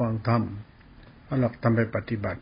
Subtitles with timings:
[0.00, 0.42] ฟังธรรม
[1.24, 2.40] เอาหลักทำไปปฏิบัติ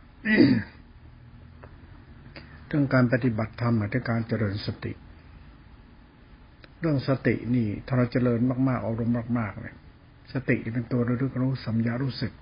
[2.66, 4.92] เรื่องการปฏิบัติธรรมหมายถึงการเจริญสติ
[6.80, 9.74] เรื่องสตินี่ถ้าเราเจริญมากๆอารมณ์มากๆเลย
[10.32, 12.33] สติเป็นตัวรู้รู้สัมยารู้สึก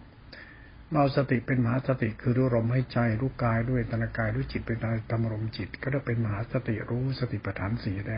[0.93, 8.17] เราสติเป็นมหาสติคือรู้ลมให้ใจรู้กายด้วยตนากายรู้จิตเป็นธรรมรมจิต ก็ได้เป็นมหาสติรู้สติปัฏฐานสี่ได้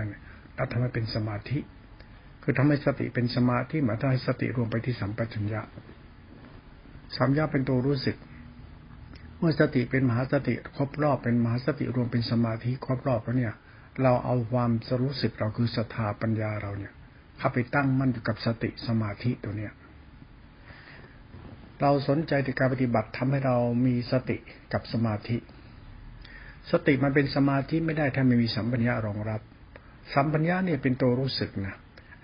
[0.54, 1.58] แล้วทำให้เป็นสมาธิ
[2.42, 5.62] คือทำให้สติเป็นสมาธิหมายถึงให้สติรวมไปที่สัมปชัญญะ
[7.16, 8.16] สัมยาเป็นตัวรู้สึก
[9.38, 13.54] เมื่อสติเป็นมหาสติครบรอบเป็นมหาสติรวมเป็นสมาธิครบรอบแล้วเนี่ย
[14.02, 16.92] เราเอาความสรู้สึกเราคือศรัทธาปัญญาเราเนี่ย
[17.38, 19.72] เข้าไปตั้งมั่นอยู่กับสติสมาธิตัวเนี้ย
[21.80, 23.56] เราสนใจในการปฏิบัติทำให้เรา
[23.86, 24.36] มีสติ
[24.72, 25.36] กับสมาธิ
[26.70, 29.40] สติมันเป็นสมาธิไม่ได้ถ้าไม่มีสัมปัญญารองรับ
[30.14, 31.74] สัมปัญญาเนี่ยเป็นตัวรู้สึกนะ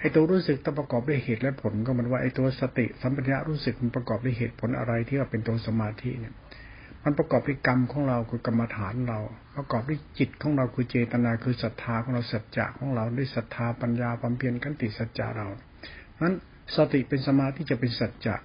[0.04, 6.34] ไอ้ตัวรู้สึกต้องประกอบด้วยเหตุและผลก็มันว่าไอ้ตัวสติสัมปัญญารู้สึกมันประกอบด้วยเหตุผลอะไรที่ว่าเป็นตัวสมาธิเนี่ย
[7.04, 9.20] มันประกอบด้วยกรรมของเราคือกรรมฐานเรา
[9.56, 15.48] ประกอบด้วยจิตของเราคือเจตนาคือศรัทธาของเราสัจจะของเราด้วยศรัทธาปัญญาความเพียรกันติสัจจะเรา
[16.22, 16.34] นั้น
[16.76, 18.36] สติเป็นสมาธิจะเป็นสัจจะ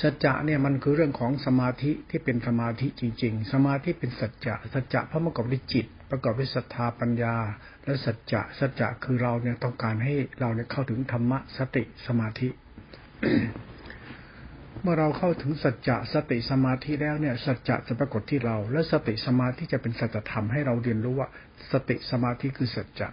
[0.00, 7.36] สัจจะเนี่ยมันคือเรื่องของสมาธิที่เป็นสมาธิจริง ๆ สมาธิเป็นสัจจะสัจจะเพราะประกอบด้วยจิต ประกอบด้วยศรัทธาปัญญา
[7.84, 12.48] และสัจจะสัจจะคือเราเนี่ยต้องการให้เราเนี่ยเข้าถึงธรรมะสติสมาธิ
[14.82, 21.28] เมื่อเราเข้าถึงสัจจะสติสมาธิแล้วเนี่ย สัจจะจะปรากฏที่เรา และสติสมาธิจะเป็นสัจธรรมให้เราเรียนรู้ว่า
[21.72, 23.08] สติสมาธิคือสัจจะ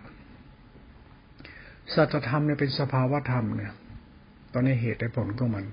[1.95, 3.73] สัจธรรมเนี่ยเป็นสภาวะธรรมเนี่ย
[4.53, 5.65] ตอนนี้เหตุและผลของมัน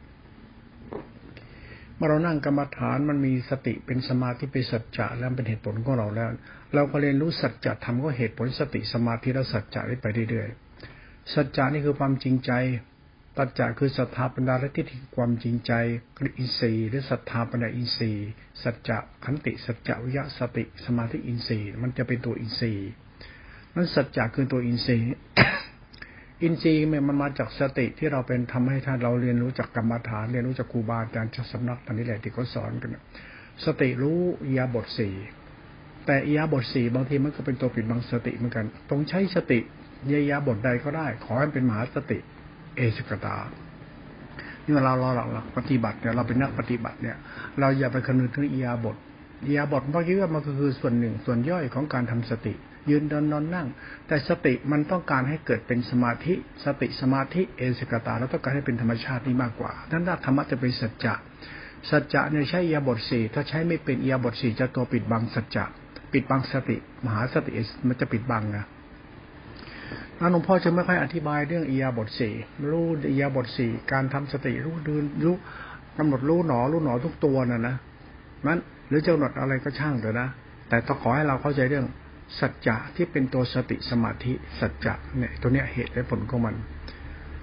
[1.96, 6.28] เมื่อเรานั่งกรรมฐานมันมีสติเป็นสมาธิเป็นสัจจะแล้วเป็นเหตุผลของเราแล้ว
[6.74, 12.52] เราก็เรียนรู้สัจจะทำก็เหตุผลสติสมาธิและสัจจะได้ไปเรื่อยๆสัจจะนี่คือความจริงใจ
[13.36, 15.72] ปัจจะคือศรัทธาปัญญาและทิฏฐิความจริงใจ
[16.38, 18.28] อินทรีย์หรือศรัทธาปัญญาอินทรีย์
[18.62, 22.88] สัจจะขันติสัจจะวิยะสติ สมาธิอินทรีย์ มันจะเป็นตัวอินทรีย์
[23.74, 25.06] นั้นสัจจะคือตัวอินทรีย์
[26.44, 32.96] อินทรีย์มันมาจากสติที่เราเป็นทำให้ท่านเราเรียนรู้จากกรรมฐานเรียนรู้จากครูบาอาจารย์จากสำนักตอนนี้แหละที่เขาสอนกัน
[33.64, 34.20] สติรู้
[34.56, 35.14] ยาบทสี่
[36.06, 39.58] แต่ยาบทสี่บางทีมันก็เป็นตัวปิดบังสติเหมือนกันต้องใช้สติ
[40.12, 42.18] ยยาบทใดก็ได้ ขอให้เป็นมหาสติ
[42.76, 43.36] เอสกตา
[44.64, 47.16] นี่เราเราเราปฏิบัติเนี่ยเราเป็นนักปฏิบัติเนี่ย
[47.60, 52.54] เราอย่าไปคำนึงถึงอียาบทียาบทเมื่อกี้ว่ามันก็คือส่วนหนึ่งส่วนย่อยของการทำสติ
[52.90, 53.66] ยืนเดินนอนนั่ง
[54.06, 56.34] แต่สติมันต้องการให้เกิดเป็นสมาธิ
[56.64, 61.14] สติสมาธิเอสกตาแล้วต้องการให้เป็นธรรมชาตินี้มากกว่านั้นธรรมะจะเป็นสัจจะ
[61.90, 65.64] สัจจะเนี่ยใช้ยาบทสี่ถ้าใช้ไม่เป็นยาบทสี่จะตัวปิดบังสัจจะ
[66.12, 67.52] ปิดบังสติ มหาสติ
[67.86, 68.64] มันจะปิดบังนะ
[70.32, 72.34] หลวงพ่อจะไม่ค่อยอธิบายเรื่องอียาบทสี่
[72.70, 75.36] รู้อียาบทสี่การทำสติรู้ดืนรู้
[75.98, 77.76] กำหนดรู้หนอรู้หนอทุกตัวน่ะนะ
[78.46, 78.58] นั้น
[78.88, 80.28] หรือจะกำหนดอะไรก็ช่างเถอะนะ
[80.68, 81.86] แต่ต้องขอให้เราเข้าใจเรื่อง
[82.40, 86.56] สัจจะที่เป็นตัวสติสมาธิสัจจะเนี่ยตัวเนี้ยเหตุและผลของมัน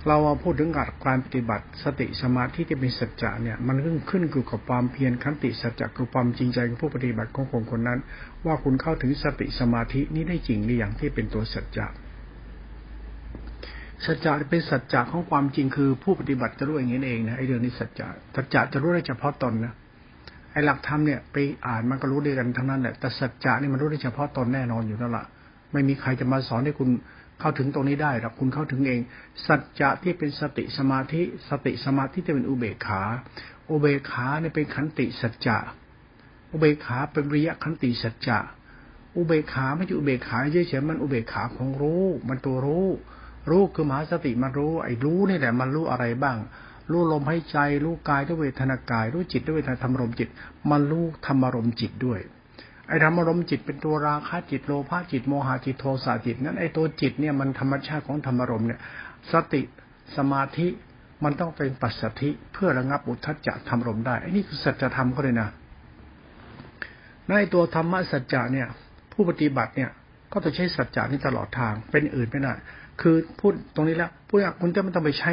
[0.08, 0.70] เราพูดถึง
[1.08, 8.00] การปฏิบัติสติสมาธิที่เป็นสัจจะเนี่ย มันขึ้นขึ้นอยู่กับความเพียรขันติสัจจะคือความจริงใจของผู้ปฏิบัติของคนคนนั้น
[8.46, 11.88] ว่าคุณเข้าถึงสติสมาธินี้ได้จริงหรืออย่างที่เป็นตัวสัจจะ
[14.06, 19.74] สัจจะเป็นสัจจะของความจริงคือผู้ปฏิบัติจะรู้อย่างนี้เองนะไอเรื่องนี้สัจจะสัจจะจะรู้ได้เฉพาะตนนะ
[20.52, 25.26] ไอ้หลักธรรมเนี่ยไปอ่านมันก็รู้ด้วยกันทั้งนั้นแหละแต่สัจจะนี่มันรู้ได้เฉพาะตนแน่นอนอยู่แล้วล่ะ
[25.72, 26.90] ไม่มีใครจะมาสอนให้คุณ
[27.40, 29.00] เข้าถึงตรงนี้ได้หรอกคุณเข้าถึงเอง
[29.48, 33.02] สัจจะที่เป็นสติสมาธิสติสมาธิที่เป็นอุเบกขา
[33.70, 35.58] อุเบกขาเนี่ยเป็นขันติสัจจะ
[36.52, 38.40] อุเบกขาเป็นริยะขันติสัจจะ
[39.16, 42.88] อุเบกขาไม่ใช่อุเบกขาเฉยๆมันอุเบกขาของรู้ มันตัวรู้
[43.50, 46.38] รู้คือมหาสติมันรู้ ไอ้รู้นี่แหละมันรู้อะไรบ้าง
[46.92, 50.30] รู้ลมหายใจ รู้กายด้วยเวทนากาย รู้จิตด้วยเวทนาธรรมรมจิต
[50.70, 52.20] มันรู้ธรรมรมจิตด้วย
[52.88, 58.80] ไอ้ธรรมรมจิตเป็นตัวราคะจิตโลภะจิตโมหะจิตโทสะจิต นั้นไอ้ตัวจิตเนี่ยมันธรรมชาติของธรรมรมเนี่ย
[59.32, 59.62] สติ
[60.18, 60.68] สมาธิ
[61.24, 65.50] มันต้องเป็นปัสสธิเพื่อระงับอุทธัจจะธรรมรมได้ไอ้นี่คือสัจธรรมเขาเลยนะ
[67.28, 68.68] ในตัวธรรมะสัจจะเนี่ย
[69.12, 69.90] ผู้ปฏิบัติเนี่ย
[70.34, 72.54] ก็จะใช้สัจจะนี้ตลอดทางเป็นอื่นไม่ได้
[73.02, 75.32] คือพูดตรงนี้แล้วพูดคุณจะไม่ต้องไปใช้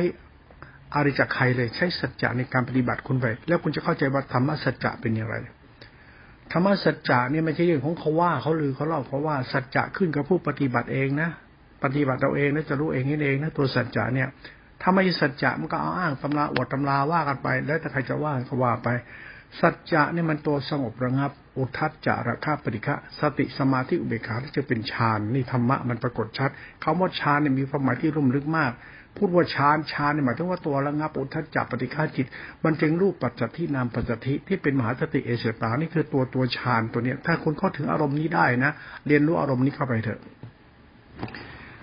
[0.94, 5.36] อาริจากใครเลยใช้สัจจะในการปฏิบัติคุณไปแล้วคุณจะเข้าใจว่าธรรมสัจจะเป็นอย่างไร
[6.52, 11.30] ธรรมสัจจะเนี่ยไม่ใช่เรื่องของเขาว่าเขาลือเขาเล่าเขาะว่าสัจจะขึ้นกับผู้ปฏิบัติเองนะ
[11.84, 14.28] ปฏิบัติเราเองนะจะรู้เองนี่เองนะตัวสัจจะเนี่ย
[14.82, 18.88] ถ้าไม่สัจจะมันก็เอาอ้างตำราอวดตำราว่ากันไป แล้วแต่ใครจะว่าก็ว่าไป
[19.60, 26.50] สัจจะเนี่ยมันตัวสงบระงับ อุทัศจาระคาปฏิฆะสติสมาธิอุเบกขาที่จะเป็นฌานนี่ธรรมะมันปรากฏชัด
[26.82, 28.72] คาว่าฌานเนี่ยมีความหมายที่รุ่มลึกมาก
[29.18, 32.26] พูดว่าฌานฌานเนี่ยหมายถึงว่าตัวระงับอุทธัจจปฏิฆาจิต
[32.64, 38.72] มันจึงรูปปัจจที่นามปัจจทิที่เป็นมหาสติเอเสตานี่คือตัวตัวฌานตัวเนี้ย ถ้าคุณเข้าถึงอารมณ์นี้ได้นะ
[39.06, 40.20] เรียนรู้อารมณ์นี้เข้าไปเถอะ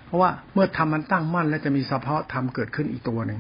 [0.06, 3.40] เพราะว่าเมื่อทำมันตั้งมั่น แล้วจะมีสภาวะธรรมเกิดขึ้นอีกตัวหนึ่ง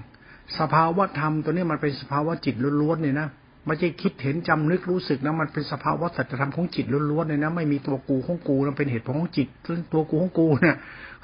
[0.59, 3.29] สภาวะธรรมตัวนี้มันเป็นสภาวะจิตล้วนๆเนี่ยนะ
[3.67, 9.47] ไม่ใช่คิดเห็นจำนึกรู้สึกนะมันเป็นสภาวะสัจธรรมของจิตล้วนๆเลยนะไม่มีตัวกูของกูมันเป็นเหตุผลของจิต
[9.93, 10.75] ตัวกูของกูเนี่ย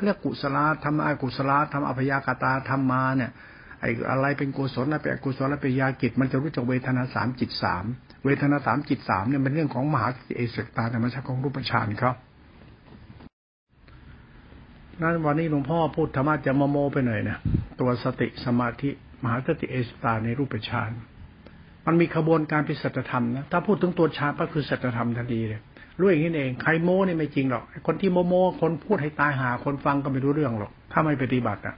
[0.04, 3.32] เรียกกุศลธรรมอกุศลธรรมอภยากตาธรรมมาเนี่ย
[3.82, 7.86] ไอ้อะไรเป็นกุศลอะไรเป็นอกุศลอะไรเป็นยากิจ มันจะรู้จักเวทนาสามจิตสาม
[8.26, 12.16] เวทนาสามจิตสามเนี่ยเป็นเรื่องของมหาเอเสกตาธรรมชาติของรูปฌานครับ
[15.02, 17.38] นั้นวันนี้หลวงพ่อพูดธรรมะจะโมโมไปหน่อยนะ
[17.80, 18.90] ตัวสติสมาธิ
[19.24, 20.92] มหาสติเอสตาในรูปฌาน
[21.86, 25.62] มันมีขบวนการเป็นสัจธรรมนะถ้าพูดถึงตัวฌานก็คือสัจธรรมทันทีเลย
[26.00, 31.76] รู้อย่างนี้เอง ใครโม้นี่ไม่จริงหรอก คนที่โมโมคนพูดให้ตายหา คนฟังก็ไม่รู้เรื่องหรอก ถ้าไม่ปฏิบัติอะ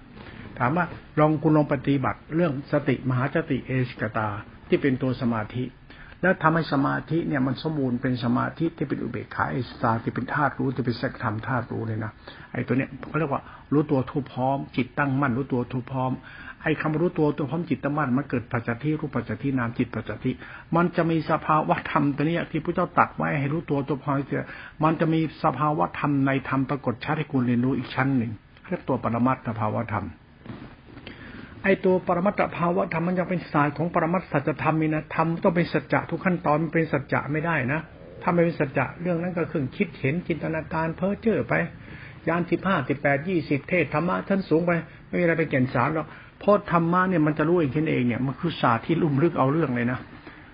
[0.59, 0.85] ถามว่า
[1.19, 4.27] ลองคุณลองปฏิบัติ เรื่องสติมหาสติเอสกตา
[4.69, 5.63] ที่เป็นตัวสมาธิ
[6.21, 12.11] แล้วทำให้สมาธิเนี่ยมันสมบูรณ์เป็นสมาธิที่เป็นอุเบกขาเอสตาที่เป็นธาตุรู้ที่เป็นสัจธรรมธาตุรู้เลยนะ
[12.53, 13.41] ไอ้ตัวเนี้ยเขาเรียกว่า
[13.73, 16.11] รู้ตัวทุพพร้อม จิตตั้งมั่นรู้ตัวทุพพร้อม
[16.63, 20.33] ไอ้คำรู้ตัวตัวพร้อมจิตตั้งมั่นมันเกิดปัจจัยที่รูปปัจจัยที่นามจิตปัจจัยที่
[20.75, 24.43] มันจะมีสภาวะธรรมตัวนี้ที่พระเจ้าตัดไว้ให้รู้ตัวตัวพร้อมเสีย
[24.83, 28.31] มันจะมีสภาวะธรรมในธรรมปรากฏชัดให้คุณเรียนรู้อีกชั้นหนึ่ง
[28.67, 30.05] เรียกตัวปรมัตถภาวะธรรม
[31.63, 37.79] ไอ้ตัวปรมัตถภาวะธรรมมันยังเป็นศาสตร์ของปรมัตถสัจธรรมนี่นะธรรมต้องเป็นสัจจะทุกขั้นตอนมันเป็นสัจจะไม่ได้นะ
[38.21, 41.53] ถ้าไม่เป็นสัจจะเรื่องนั้นก็คือคิดเห็นจินตนาการเพ้อเจ้อไป
[42.27, 44.71] ยานสิบห้าสิบแปดยี่สิบเทศธรรมะท่านสูงไป
[45.07, 46.07] ไม่มีอะไรไปเก่นสารหรอก
[46.43, 49.99] เพราะธรรมะเนี่ยมันจะรู้เองขึ้นเองเนี่ยมันคือศาสตร์ที่ลุ่มลึกเอาเรื่องเลยนะ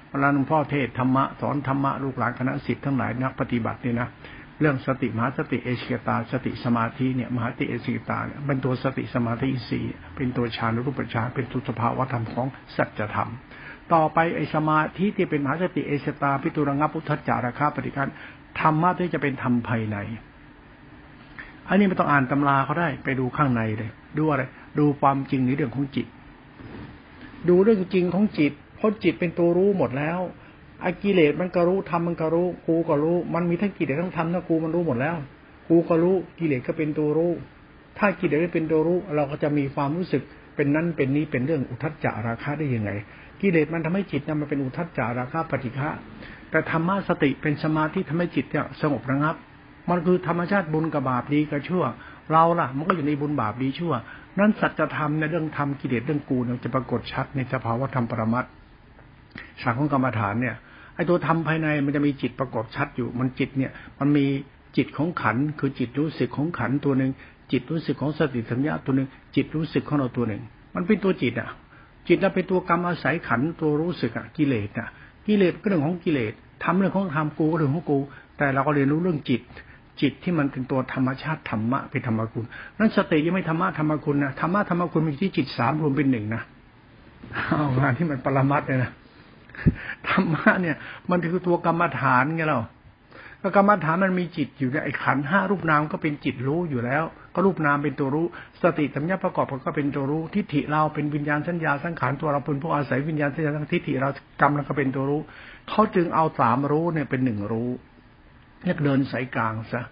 [0.10, 4.08] เวลาหลวงพ่อเทศธรรมะสอนธรรมะลูกหลานคณะสิทธิ์ทั้งหลายนักปฏิบัติเนี่ยนะ
[4.60, 13.30] เรื่องสติมหาสติเอชิกตา สติสมาธิเนี่ยมหาสติเอชิกตาเนี่ยเป็นตัวสติสมาธิสี่เป็นตัวฌานรูปฌานเป็นสุสภาวธรรมของสัจธรรม
[13.94, 18.08] ต่อไปไอสมาธิที่เป็นมหาสติเอชิกตาพิตุรังับพุทธจาราคาปฏิการ
[18.62, 19.98] ธรรมะที่จะเป็นธรรมภายใน
[21.70, 24.44] อันนี้ไม่ต้องอ่านตำราเขาได้ไปดูข้างในเลยดูอะไร
[24.78, 26.08] ดูความจริงในเรื่องของจิต
[27.50, 30.20] ดูเรื่องจริงของจิตเพราะจิตเป็นตัวรู้หมดแล้ว
[30.84, 35.18] อากิเลสมันก็รู้ทำมันก็รู้กูก็รู้ มันมีทั้งกิเลสทั้งธรรมทั้งกูมันรู้หมดแล้ว
[35.70, 37.32] กูก็รู้กิเลสก็เป็นตัวรู้
[37.98, 40.24] ถ้ากิเลสเป็นตัวรู้ เราก็จะมีความรู้สึก
[40.56, 42.92] เป็นนั้นเป็นนี้เป็นเรื่องอุทัจจาราคะได้ยังไง
[43.42, 45.90] กิเลสมันทำให้จิตนั้นมันเป็นอุทัจจาราคะปฏิฆะ
[46.50, 49.36] แต่ธรรมะสติเป็นสมาธิทำให้จิตเนี่ยสงบระงับ
[49.90, 51.84] มันคือธรรมชาติบุญกับบาปดีกับชั่ว
[52.32, 53.94] เราล่ะ มันก็อยู่ในบุญบาปดีชั่ว
[54.42, 58.46] นั้นสัจธรรมในเรื่องธรรมกิเลสเรื่องกูเนี่ยจะปรากฏชัดในสภาวะธรรมปรมัต
[59.62, 60.56] สางของกรรมฐานเนี่ย
[60.96, 64.26] ไอ้ตัวธรรมภายในมันจะมีจิตปรากฏชัดอยู่ มันจิตเนี่ย มันมี
[64.78, 67.12] จิตของขันคือจิตรู้สึกของขันตัวหนึ่ง
[67.52, 70.42] จิตรู้สึกของสติสัญญาตัวหนึ่งจิตรู้สึกของเราตัวหนึ่ง
[70.76, 71.50] มันเป็นตัวจิตอะ
[72.08, 74.88] จิตเราเป็นตัวกรรมอาศัยขันตัวรู้สึกอะกิเลสอะ
[75.28, 76.34] กิเลสก็เรื่องของกิเลส
[76.64, 78.00] ทำเรื่องของธรรมกูก็เรื่องของกู
[78.38, 79.42] แต่เราก็เรียนรู้เรื่องจิต
[80.02, 82.46] จิตที่มันเป็นตัวธรรมชาติธรรมะเป็นธรรมคุณ
[82.78, 86.42] นั้นสติยังไม่ธรรมะธรรมคุณนะธรรมะธรรมคุณมีที่จิตสามรวมเป็นหนึ่งนะ
[87.48, 88.92] เอางานที่มันปรมัตเลยนะ
[90.10, 90.76] ธรรมะเนี่ย
[91.10, 92.60] มันคือตัวกรรมฐานไงเรา
[93.42, 97.04] ก็กรรมฐานมันมีจิตอยู่ในไอ้ขันห้ารูปนามก็เป็นจิตรู้อยู่แล้ว
[97.34, 98.26] ก็รูปนามเป็นตัวรู้
[98.64, 104.10] สติสัมยาประกอบก็เป็นตัวรู้ทิฏฐิเราเป็นวิญญาณสัญญาสังขารตัวเราเป็นผู้อาศัยวิญญาณสัญญาทิฏฐิเรา
[104.42, 105.22] กรรมเราก็เป็นตัวรู้
[105.70, 107.70] เขาจึงเอาสามรู้เนี่ยเป็นหนึ่งรู้
[108.64, 109.84] เรียกเดินสายกลางซะ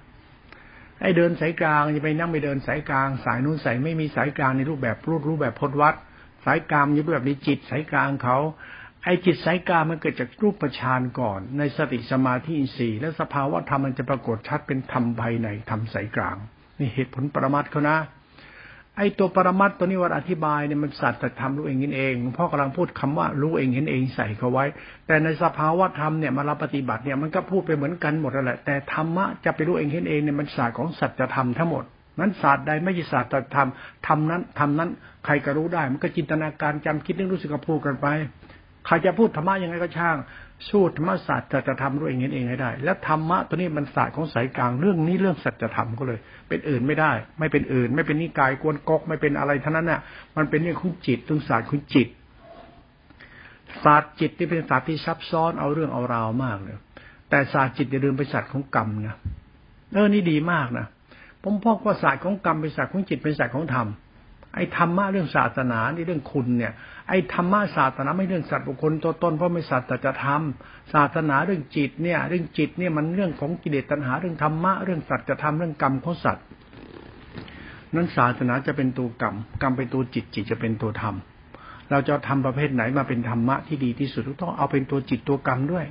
[1.01, 5.95] ไอ้เดินสายกลางจะไปนั่งไปเดินสายกลาง สายนู้นสายไม่มีสายกลางในรูปแบบรูปรูปแบบพจนวัด
[6.45, 8.37] สายกลางอยู่แบบในจิตสายกลางเขา
[9.03, 16.37] ไอ้จิตสายกลางมันเกิดจากรูปประชานก่อน ในสติสมาธิอินทรีย์และสภาวะธรรมมันจะปรากฏชัดเป็นธรรมภายในธรรมสายกลาง
[16.79, 17.97] นี่เหตุผลประมัตเขานะ
[18.97, 24.65] ไอ้ตัวปรมัตตัวนี้วัดอธิบายเนี่ยมันสัตว์แต่ทำรู้เองเองหลวงพ่อกำลังพูดคำว่ารู้เองเห็นเองใส่เขาไว้
[25.07, 31.83] แต่ในสภาวะธรรมเนี่ยมารับปฏิบัติเนี่ยมันก็พูดไปเหมือนกันหมดแหละแต่ธรรมะจะไปรู้เองเห็นเองเนี่ยมันศาสตร์ของสัจธรรมทั้งหมด
[32.19, 33.67] นั้นศาสตร์ใดไม่ใช่ศาสตร์ธรรม
[34.07, 34.89] ธรรมนั้นธรรมนั้น
[35.25, 38.07] ใครก็รู้ได้ มันก็จินตนาการจำคิดนึกรู้สึกกับพูดกันไป
[38.85, 40.17] ใครจะพูดธรรมะยังไงก็ช่าง
[40.69, 50.01] สู้ธรรมศาสตร์จะทำรู้เองเห็นเองให้ได้ แล้วธรรมะตัวนี้มันศาสตร์ของสายกลางเรื่องนี้เรื่องสัจธรรมก็เลย เป็นอื่นไม่ได้ ไม่เป็นอื่น ไม่เป็นนิกายกวนกอกไม่เป็นอะไรทั้งนั้นน่ะ
[50.37, 52.07] มันเป็นเรื่องของจิตเรื่องศาสตร์ของจิต
[53.83, 56.75] ศาสตร์จิตที่เป็นศาสตร์ที่ซับซ้อนเอาเรื่องเอาราวมากเลย
[57.29, 59.15] แต่ศาสตร์จิตจะลืมไปศาสตร์ของกรรมนะ
[59.93, 60.85] เออนี่ดีมากนะ
[61.43, 63.87] ผมพอกว่าศาสตร์ของกรรมเป็นศาสตร์ของจิตเป็นศาสตร์ของธรรม
[64.55, 66.73] ไอ้ธรรมะเรื่องศาสนาในเรื่องคุณเนี่ย
[67.09, 76.45] ไอ้ธรรมะศาสนาไม่เรื่องสัตว์บุคคลตัวตนเพราะไม่สัตว์แต่จะทำศาสนาเรื่องจิตเนี่ย เรื่องจิตเนี่ยมันเรื่องของกิเลสตัณหาเรื่องธรรมะเรื่องสัตว์จะทำเรื่องกรรมของสัตว์
[77.95, 81.15] นั้นศาสนาจะเป็นตัวกรรมกรรมเป็นตัวจิตจิตจะเป็นตัวธรรม
[81.89, 85.85] เราจะทำประเภทไหนมาเป็นธรรมะที่ดีที่สุดต้องเอาเป็นตัวจิตตัวกรรมด้วย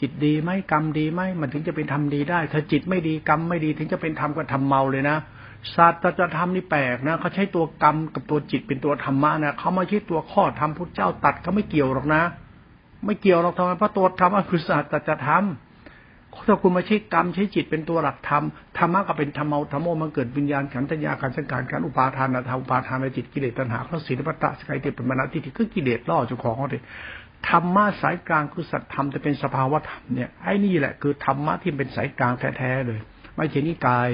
[0.00, 5.16] จิตดีไหมกรรมดีไหมมันถึงจะเป็นธรรมดีได้ ถ้าจิตไม่ดีกรรมไม่ดีถึงจะเป็นธรรมก็ทำเมาเลยนะ
[5.74, 12.22] ศาสตร์จะทำนี่แปลกนะเขาใช้ตัวกรรมกับตัวจิตเป็นตัวธรรมะนะเขาไม่ใช่ตัวข้อธรรมพุทธเจ้าตัดเขาไม่เกี่ยวหรอกนะ
[13.04, 18.44] ไม่เกี่ยวหรอกทำไมเพราะตัวธรรมคือศาสตร์จะทำถ้าคุณมาใช้กรรมใช้จิตเป็นตัวหลักธรรม
[18.78, 26.82] ธรรมะก็เป็นธรรมเอาธรรมโอมันเกิดวิญญาณขันธัญญาการสังการการอุปาทานธรรมอุปาทานในจิตกิเลสตัณหาเขาศีลปัตตะสกายเตเป็นมรณะทิฏฐิคือกิเลสล่อเจ้าของเขาเลย
[27.48, 33.00] ธรรมะสายกลางคือสัตธรรมจะเป็นสภาวะธรรมเนี่ยไอ้นี่แหละคือธรรมะที่เป็นสายกลางแท้ๆเลย
[33.36, 34.08] ไม่ใช่นิกาย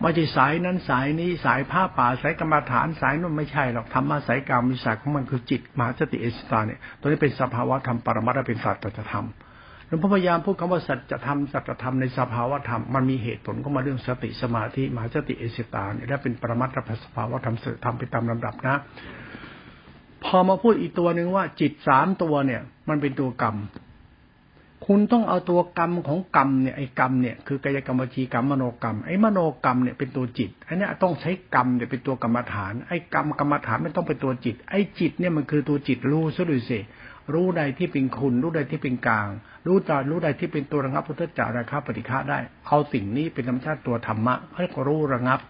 [0.00, 9.26] ไม่ใช่สายนั้นสายนี้สายผ้าป่าสายกรรมฐานสายนู้นไม่ใช่หรอกธรรมะสายกลางมีสายของมันคือจิตมหาสติเอสตาเนี่ยตัวนี้เป็นสภาวะธรรมปรมัตถเป็นสัจธรรม
[9.86, 18.76] หลวงพ่อพยายามพูดคำว่าสัจธรรมสัจธรรมในสภาวะธรรมมันมีเหตุผลก็มาเรื่องสติสมาธิมหาสติเอสตาเนี่ยและเป็นปรมัตถสภาวะธรรมธรรมไปตามลำดับนะ
[20.24, 23.56] พอมาพูดอีกตัวหนึ่งว่าจิตสามตัวเนี่ย มันเป็นตัวกรรม
[24.86, 36.78] คุณต้องเอาตัวกรรมของกรรมเนี่ยไอ้กรรมเนี่ยคือกายกรรมวจีกรรมมโนกรรมไอ้มโนกรรมเนี่ยเป็นตัวจิตอ้นี่ต้องใช้กรรมเนี่ยเป็นตัวกรรมฐานไอ้กรรมกรรมฐานไม่ต้องเป็นตัวจิต ไอ้จิตเนี่ยมันคือตัวจิตรู้ซะด้วยสิ
[37.34, 39.28] รู้ใดที่เป็นคุณ รู้ใดที่เป็นกลาง
[39.66, 45.40] รู้ตารู้ใดที่เป็นตัวระงับพุทธจาราคาปฏิฆาได้ เอาสิ่งนี้เป็นธรรมชาติตัวธรรมะให้รู้ระงับ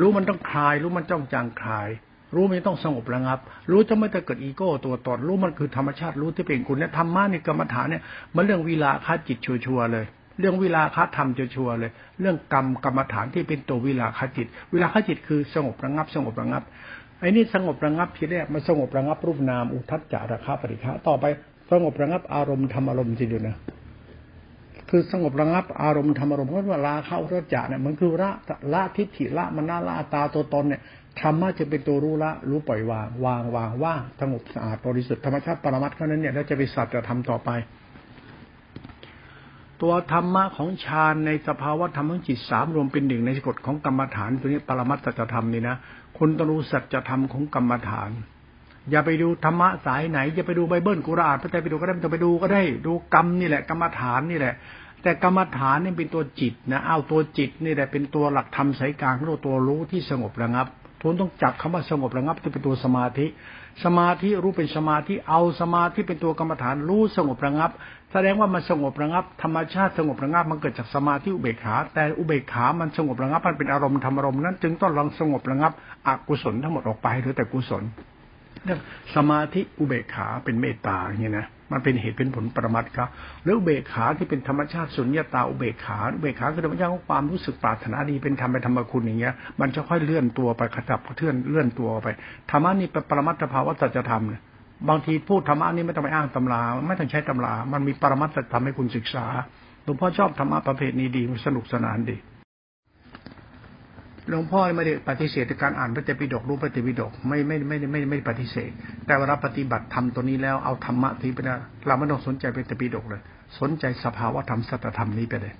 [0.00, 1.88] รู้มันต้องคลาย รู้มันจ้องจางคลาย
[2.36, 3.38] รู้ไม่ต้องสงบระงับ
[3.70, 8.02] รู้จะไม่จะเกิดอีโก้ตัวตนรู้มันคือธรรมชาติรู้ที่เป็นคุณเนี่ยธรรมะในกรรมฐานเนี่ย
[8.34, 10.06] มันเรื่องวิลาคาจิตชัวร์เลย
[10.40, 11.90] เรื่องวิลาคาธรรมชัวร์เลย
[12.20, 16.62] เรื่องกรรมกรรมฐานที่เป็นตัววิลาคาจิต วิลาคาจิตคือสงบระงับ สงบระงับ
[17.20, 21.24] ไอ้นี่สงบระงับทีแรกมันสงบระงับรูปนามอุทัศจาระคาปริฆะต่อไป
[21.70, 23.56] สงบระงับอารมณ์ธรรมอารมณ์จริงๆนะ
[24.90, 28.30] คือสงบระงับอารมณ์ธรรมอารมณ์เพราะว่าลาเข้ารัจจะเนี่ยมันคือละ
[28.72, 30.80] ละทิฏฐิละมันน่าละตาตัวตนเนี่ย
[31.20, 37.50] ธรรมะจะเป็นตัวรู้ละ รู้ปล่อยวาง วางวางว่างสงบสะอาดบริสุทธิ์ธรรมชาติปรมัตถ์เท่านั้นเนี่ยแล้วจะไปสัตว์จะทำต่อไป
[39.82, 45.76] ตัวธรรมะของฌานในสภาวะธรรมของจิตสามรวมเป็นหนึ่งในกฎของกรรมฐาน ตัวนี้ปรมัตถจะทำนี่นะ
[46.18, 48.10] คุณต้องรู้สัจธรรมของกรรมฐาน
[48.90, 54.54] อย่าไปดูธรรมะสายไหน อย่าไปดูไบเบิลกุรอานพระไตรปิฎกก็ได้ไม่ต้องไปดูก็ได้ ดูกรรมนี่แหละ กรรมฐานนี่แหละ
[55.02, 60.66] แต่กรรมฐานนี่เป็นตัวจิตนะเอาตัวจิตนี่แหละเป็นตัวหลักธรรมสายกลางตัวตัวรู้ที่สงบระงับ
[61.00, 63.26] ทุนต้องจับคำว่าสงบระงับที่เป็นตัวสมาธิ
[63.84, 67.70] สมาธิรู้เป็นสมาธิเอาสมาธิเป็นตัวกรรมฐานรู้สงบระงับ
[68.12, 75.72] แสดงว่ามันสงบระงับ ธรรมชาติสงบระงับมันเกิดจากสมาธิอุเบกขา แต่อุเบกขามันสงบระงับมันเป็นอารมณ์ธรรมอารมณ์นั้น จึงต้องลองสงบระงับ
[76.06, 77.82] อกุศลทั้งหมดออกไปหรือแต่กุศล
[78.64, 78.80] เรื่อง
[79.14, 83.08] สมาธิอุเบกขาเป็นเมตตาอย่างนี้นะมันเป็นเหตุเป็นผลประมัดครับ
[83.42, 92.08] หรืออุเบกขาที่เป็นธรรมชาติสุญญตาอุเบกขาอุเบกขาคือธรรมชาติของความรู้สึกปรารถนาดีเป็นธรรมเป็นธรรมคุณอย่างเงี้ย มันจะค่อยเลื่อนตัวไปขับเทื่อนเลื่อนตัวไป
[92.50, 94.42] ธรรมะนี่เป็นปรมัตถภาวะสัจธรรมเนี่ย
[94.88, 99.26] บางทีพูดธรรมะนี่ไม่ต้องไปอ้างตำรา ไม่ต้องใช้ตำรา มันมีปรมัตถธรรมให้คุณศึกษา
[99.84, 102.16] หลวงพ่อชอบธรรมะประเภทนี้ดีมันสนุกสนานดี
[104.30, 108.70] หลวงพ่อไม่ได้ปฏิเสธการอ่านพระเจปิฎกรู้พระเจปิฎกไม่ไม่ไม่ไม่ไม่ปฏิเสธ
[109.06, 111.50] แต่เวลาปฏิบัติทำตัวนี้แล้วเอาธรรมะที่ไปน
[111.86, 113.20] เราไม่ต้องสนใจพระเจปิฎกเลย
[113.60, 115.54] สนใจสภาวะธรรมสัตธรรมนี้ไปเลย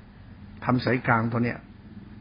[0.65, 1.59] ทำสายกลางตัวเนี้ย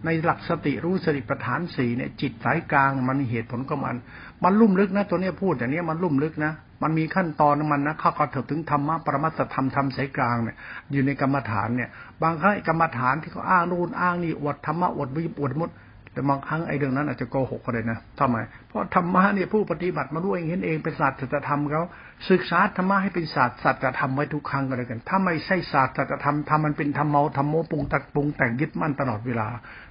[0.05, 3.95] ในหลักสติรู้สติปัฏฐานสี่เนี่ยจิตสายกลางมันเหตุผลก็มัน
[4.43, 10.55] มันลุ่มลึกนะ ตัวเนี้ยพูดอย่างนี้มันลุ่มลึกนะ มันมีขั้นตอนมันนะเข้ากระถิบถึงธรรมะปรมัตธรรมธรรมสายกลางเนี่ย
[10.91, 11.89] อยู่ในกรรมฐานเนี่ย
[12.21, 15.69] บางครั้งกรรมฐานที่เขาอ้างนู่นอ้างนี่อวดธรรมะอวดวิบอวดมุด
[16.15, 21.83] แต่บางครั้งไอ้เรื่องนั้นอาจจะโกหกก็ได้นะทำไม เพราะธรรมะเนี่ยผู้ปฏิบัติมาด้วยเห็นเองเป็นศาสตร์จะทำเขา
[22.29, 29.47] ศึกษาธรรมะให้เป็นศาสตร์ศาสตร์จะทำไว้ทุกครั้งก็เลยกัน ถ้าไม่ใช่ศาสตร์จะทำทำมันเป็นธรรมเมาธรรมโมปรุงตัดปรุงแต่งยึดมั่นตลอดเวลา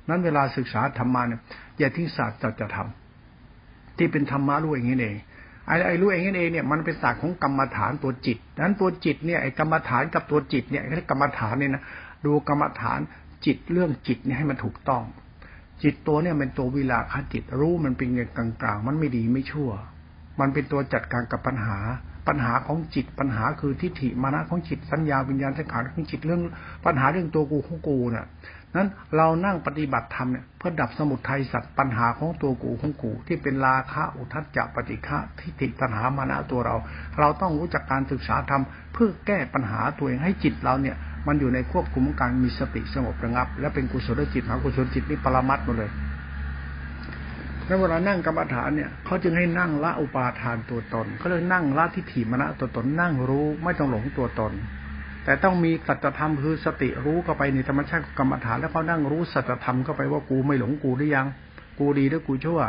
[0.09, 1.41] นั้นเวลาศึกษาธรรมะเนี่ย
[1.79, 5.17] อย่าทิ้งศาสตร์จะจะทำที่เป็นธรรมะรู้เองเอง
[5.67, 11.83] ไอ้ไอ้รู้เองเองเนี่ยมันเป็นศาสตร์ของกรรมฐานตัวจิตนั้นตัวจิตเนี่ยไอ้กรรมฐานกับตัวจิตเนี่ยไอ้กรรมฐานเนี่ยนะ
[12.27, 13.01] ดูกรรมฐาน
[13.47, 15.03] จิตเรื่องจิตเนี่ยให้มันถูกต้อง
[15.83, 19.71] จิตตัวเนี่ยเป็นตัววิลาคจิตรู้มันเป็นอย่างกลางๆ มันไม่ดีไม่ชั่ว
[20.41, 21.79] มันเป็นตัวจัดการกับปัญหา
[22.29, 26.43] ปัญหาของจิตปัญหาคือทิฏฐิมานะของจิตสัญญาวิญญาณสังขารของจิตเรื่อง
[26.85, 28.27] ปัญหาเรื่องตัวกูของกูเนี่ย
[28.77, 36.77] นั้นเรานั่งปฏิบัติธรรมเนี่ยเพื่อดับสมุทัยสัตว์ปัญหาของตัวกูของกู ที่เป็นราคะอุทัจจะปฏิฆะทิฏฐิตัณหามานะตัวเรา
[37.19, 38.63] เราต้องรู้จักการศึกษาธรรม
[38.93, 45.91] เพื่อแก้ปัญหาตัวเองให้จิตเราเนี่ยมันอยู่ในควบคุมการมีสติสงบระงับ และเป็นกุศลจิตมหากุศลจิตนี่ปรมัตหมดเลย
[47.67, 54.53] แล้วเวลานั่งกรรมฐานเนี่ยเขาจึงให้นั่งละอุปาทานตัวตนเขาเลยนั่งละทิฏฐิมณะตัวตนนั่งรู้ไม่ต้องหลงตัวตน
[55.25, 61.27] แต่ต้องมีสัจธรรมคือสติรู้เข้าไปในธรรมชาติกรรมฐานแล้วพอนั่งรู้สัจธรรมเข้าไปว่ากูไม่หลงกูหรือยัง
[61.79, 62.61] กูดีหรือกูชั่ว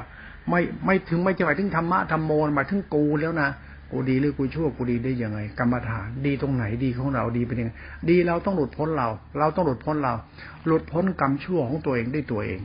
[0.49, 3.49] ไม่ไม่ถึงไม่จะหมายถึงธรรมะธรรมโมหมายถึงกูแล้วนะ
[3.91, 7.71] กูดีหรือกูชั่วกูดีได้ยังไง กรรมฐานดีตรงไหนดีของเราดีเป็นยังไง
[8.09, 9.07] ดีเราต้องหลุดพ้นเรา
[9.39, 10.13] เราต้องหลุดพ้นเรา
[10.65, 12.59] หลุดพ้นกรรมชั่วของตัวเองได้ตัวเอง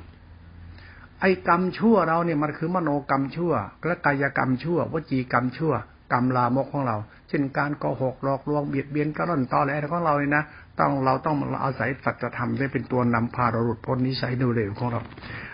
[1.21, 3.53] ไอ้กรรมชั่วเราเนี่ยมันคือมโนกรรมชั่ว
[3.87, 5.73] และกายกรรมชั่ววจีกรรมชั่ว
[6.13, 6.97] กรรมลามกของเรา
[7.31, 10.45] เช่นการโกหกหลอกลวงเบียดเบียนกระร่อนตอแหลของเราเนี่ยนะ
[10.81, 15.01] ต้องเราต้องอาศัยสัจธรรมได้เป็นตัวนำพาเราหลุดพ้นนิสัยเร็วๆของเรา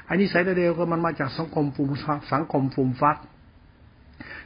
[0.09, 1.90] อันนี้สัยเร็วๆก็มันมาจากสังคมฟูม
[2.33, 3.16] สังคมฟูมฟัก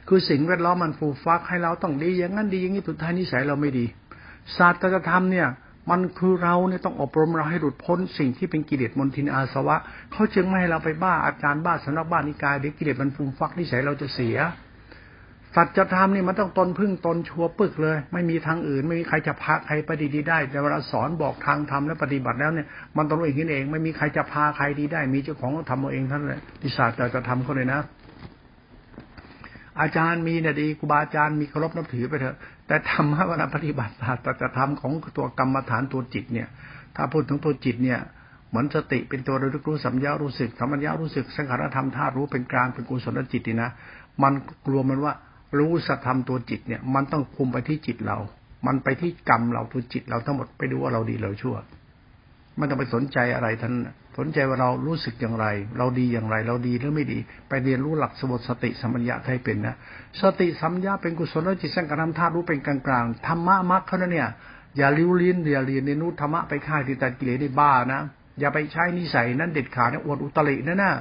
[0.07, 3.85] คือสิ่งแวดล้อมมันฟูฟักให้เราต้องดีอย่างนั้นดีอย่างนี้สุดท้ายนิสัยเราไม่ดี
[4.57, 5.47] ศาสตร์ธรรมเนี่ย
[5.91, 9.77] มันคือเราเนี่ยต้องอบรมเราให้หลุดพ้นสิ่งที่เป็นกิเลสมนทินอาสวะ
[10.11, 14.37] เขาจึงไม่ให้เราไปบ้าอาจารย์บ้าสำนักบ้านนิกายเดี๋ยวกิเลสมันฟูฟักนิสัยเราจะเสีย
[15.55, 22.67] สัจธรรมนี่มันต้องตนพึ่งตนชัวปึกเลย ไม่มีทางอื่น ไม่มีใครจะพาใครไปดีได้ แต่เวลาสอนบอกทางทำและปฏิบัติแล้วเนี่ย
[22.97, 27.79] มันต้องรู้เองเอง ไม่มีใครจะพาใครดีได้ มีเจ้าของต้องทำเอาเองท่านเลยนิสัยจะทำเขาเลยนะ
[29.81, 32.35] อาจารย์มีเนี่ยดีครูบาอาจารย์มีเคารพนับถือไปเถอะ
[32.67, 36.47] แต่ธรรมะเวลาปฏิบัติศาสตร์จะทำของตัวกรรมฐานตัวจิตเนี่ย
[36.95, 37.99] ถ้าพูดถึงตัวจิตเนี่ย
[38.49, 43.69] เหมือนสติเป็นตัวระลึกรู้สัมยารู้สึกสัมปัญญารู้สึกสังขารธรรมธาตุรู้เป็นกลางเป็นกุศลจิตนี่นะ
[44.23, 44.33] มัน
[44.65, 45.13] กลัวมันว่า
[45.57, 48.17] รู้สัตธรรมตัวจิตเนี่ย มันต้องคุมไปที่จิตเรา
[48.67, 51.55] มันไปที่กรรมเราตัวจิตเราทั้งหมดไปดูว่าเราดีหรือชั่ว
[52.57, 53.73] ไม่ต้องไปสนใจอะไรท่าน
[54.17, 55.45] สนใจว่าเรารู้สึกอย่างไร
[55.77, 59.75] เราดีอย่างไร เราดีหรือไม่ดี ไปเรียนรู้หลักสมบสติสัมปญญาให้เป็นนะ
[60.21, 64.29] สติสัมยาเป็นกุศลจิตสังกัรธรรมธาตุรู้เป็นกลางกลางธรรมะมรรคเขาเนี่ย
[64.77, 68.01] อย่าลิ้วลิ้นอย่าเรียนในนู้ธรรมะไปฆ่าที่ตัดกิเลสได้บ้านะ
[68.39, 70.91] อย่าไปใช้นิสัยนั้นเด็ดขาดนะอวดอุตรินะนะ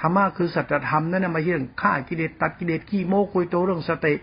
[0.00, 4.14] ธรรมะคือสัจธรรมนั่นนะมาเรื่องฆ่ากิเลสตัดกิเลสขี้โมกุยโตเรื่องสติ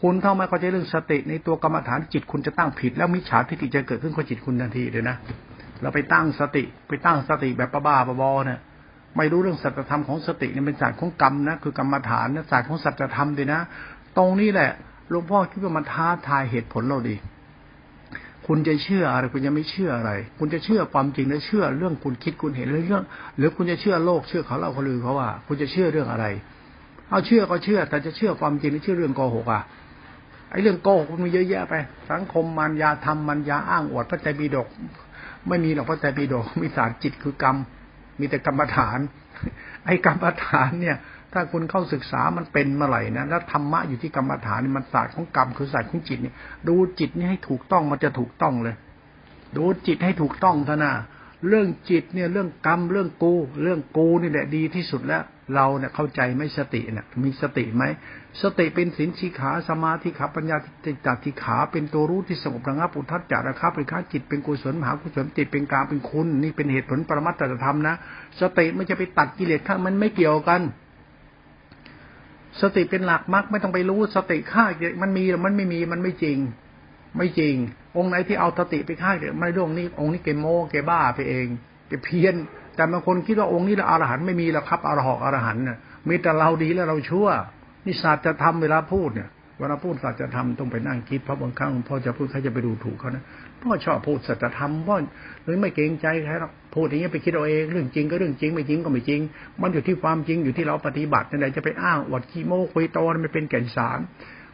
[0.00, 5.16] คุณเท่าไม่เข้าใจเรื่องสติในตัวกรรมฐานจิตคุณจะตั้งผิด แล้วมิจฉาทิฏฐิจะเกิดขึ้นกับจิตคุณทันทีเลยนะ
[5.82, 8.60] เราไปตั้งสติไปตั้งสติแบบบ้าบอเนี่ย
[9.16, 13.60] ไม่รู้เรื่องสัจธรรมของสติเนี่ยเป็นศาสตร์ของกรรมนะคือกรรมฐานนะศาสตร์ของสัจธรรมเลยนะ
[14.18, 14.70] ตรงนี้แหละ
[15.10, 17.16] หลวงพ่อคิดว่ามันท้าทายเหตุผลเราดี
[18.50, 23.02] คุณจะเชื่ออะไร คุณจะไม่เชื่ออะไร คุณจะเชื่อความจริงหรือเชื่อเรื่องคุณคิดคุณเห็นหรือเรื่อง
[23.36, 26.26] หรือคุณจะเชื่อโลกเชื่อเขาเล่าเขาลือเขาว่า คุณจะเชื่อเรื่องอะไร
[27.10, 29.62] เอาเชื่อก็เชื่อ แต่จะเชื่อความจริงหรือเชื่อเรื่องโกหกอะ
[30.50, 31.74] ไอ้เรื่องโกหกมันมีเยอะแยะไป
[32.10, 34.68] สังคมมันยาทำมันยาอ้างอวดพระใจบีดก
[35.48, 37.56] ไม่มีหรอกพระไตรปิฎกมีศารจิตคือกรรม
[38.20, 38.98] มีแต่กรรมฐาน
[39.86, 40.96] ไอ้กรรมฐานเนี่ย
[41.32, 46.34] ถ้าคุณเข้าศึกษามันเป็นเมื่อไหร่นะแล้วธรรมะอยู่ที่กรรมฐานมันศาสตร์ของกรรมคือศาสตร์ของจิตเนี่ย
[46.68, 48.76] ดูจิตนี่ให้ถูกต้องมันจะถูกต้องเลย
[49.56, 50.92] ดูจิตให้ถูกต้องท่านะ
[51.48, 55.22] เรื่องจิตเนี่ยเรื่องกรรมเรื่องกู เรื่องกูนี่แหละดีที่สุดแล้ว
[55.54, 57.84] เราเนี่ยเข้าใจไม่สติเนี่ยมีสติไหม
[58.42, 67.94] สติเป็นสินชีขาสมาธิขาปัญญาติจัติขา เป็นตัวรู้ที่สงบระงับอุทัศจาระคาเป็นข้าจิตเป็นกุศลมหากุศลจิตเป็นกลางเป็นคุณ นี่เป็นเหตุผลปรมัตถธรรมนะ
[68.40, 70.60] สติไม่จะไปตัดกิเลสข้างมันไม่เกี่ยวกัน
[72.62, 76.38] สติเป็นหลักมักไม่ต้องไปรู้สติฆ่าเด็กมันมีหรือมันไม่มีมันไม่จริง
[77.16, 77.54] ไม่จริง
[77.96, 81.46] องค์ไหนที่เอาสติไปฆ่าเด็กไม่ร่วงนี้ องค์นี้เกโมเกบ้าไปเอง
[81.88, 82.34] เปเพี้ยน
[82.74, 87.28] แต่บางคนคิดว่าองค์นี้ละอรหันไม่มีแล้วครับอรหอกอรหันเนี่ยมีแต่เราดีแล้วเราชั่ว
[87.86, 93.22] นี่ศาสตร์จะทำเวลาพูดเนี่ย เวลาพูดศาสตร์จะทำต้องไปนั่งคิดเพราะบางครั้งพ่อจะพูดใครจะไปดูถูกเขานะ
[93.62, 94.96] พ่อชอบพูดสัจธรรมพ่อ
[95.44, 99.20] หรือไม่เกรงใจใครหรอกพูดอย่างนี้ไปคิดเอาเองเรื่องจริงก็เรื่องจริงไม่จริงก็ไม่จริง
[99.60, 103.98] มันอยู่ที่ความจริงอยู่ที่เราปฏิบัตินั่นแหละจะไปอ้างอวดขี้โม้คุยโตไม่เป็นแก่นสาร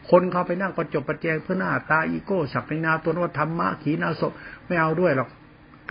[0.09, 4.21] คนเขาไปนั่งประจบประแจงเพื่อหน้าตาอีโก้สักนาตัวว่าธรรมะขีนาศ
[4.67, 5.29] ไม่เอาด้วยหรอก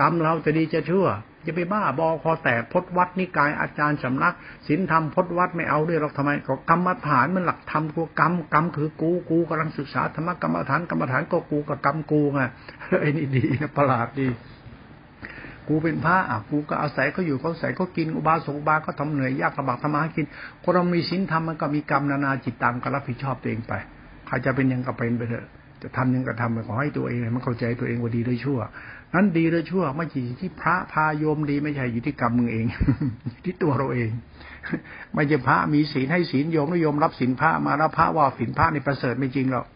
[0.00, 1.06] กรรมเราจะดีจะชั่ว
[1.46, 4.34] จะไปบ้าบอคอแตกพดวัดนิกายอาจารย์สำนัก
[4.66, 12.40] ศีลธรรมพดวัดไม่เอาด้วยหรอกทำไมก็กรรมฐานมันหลักธรรมกูกรรมกรรมคือกูกูกำลังศึกษาธรรมกรรมฐานกรรมฐานก็กูกับกรรมกูไง
[13.00, 14.28] ไอ้นี่ดีนะประหลาดดี
[15.68, 20.26] กูเป็นพระอะกูก็อาศัยเขาอยู่เขาใส่เขากินอุบาสกบาก็ทำเหนื่อยยากลำบากทำมาหากิน
[20.62, 23.72] คนเรามีศีลธรรมมันก็มีกรรมนานาจิตตามก็รับผิดชอบตัวเองไป
[24.26, 25.46] ใครจะเป็นยังก็เป็นไปเถอะ
[25.82, 28.58] จะทำยังก็ทำไปขอให้ตัวเองมันเข้าใจตัวเองว่าดีด้วยชั่ว
[29.14, 32.66] นั้นดีหรือชั่วไม่ใช่ที่พระพาโยมดีไม่ใช่อยู่ที่กรรมมึงเอง
[33.44, 34.10] ที่ตัวเราเอง
[35.14, 39.66] ไม่ใช่พระมีศีลให้ศีลโยมแล้วโยมรับศีลพระมาแล้วพระว่าศีลพระในประเสริฐไม่จริงหรอก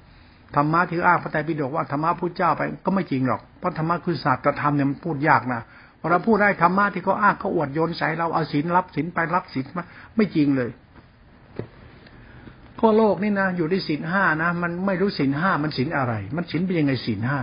[0.57, 5.61] ธรรมะที่อ้างพระไตรปิฎกว่าธรรมะพุทธเจ้าไปก็ไม่จริงหรอกเพราะธรรมะคือศาสตร์ธรรมเนี่ยมันพูดยากนะ
[6.01, 9.85] พอเราพูดได้ธรรมะที่เขาอ้างเขาอวดโยนใส่เราเอาศีลรับศีลไปรับศีลมา
[10.17, 10.71] ไม่จริงเลย
[12.81, 17.41] ก็โลกนี่นะอยู่ที่ศีลห้านะ มันไม่รู้ศีลห้ามันศีลอะไร มันศีลเป็นยังไงศีลห้า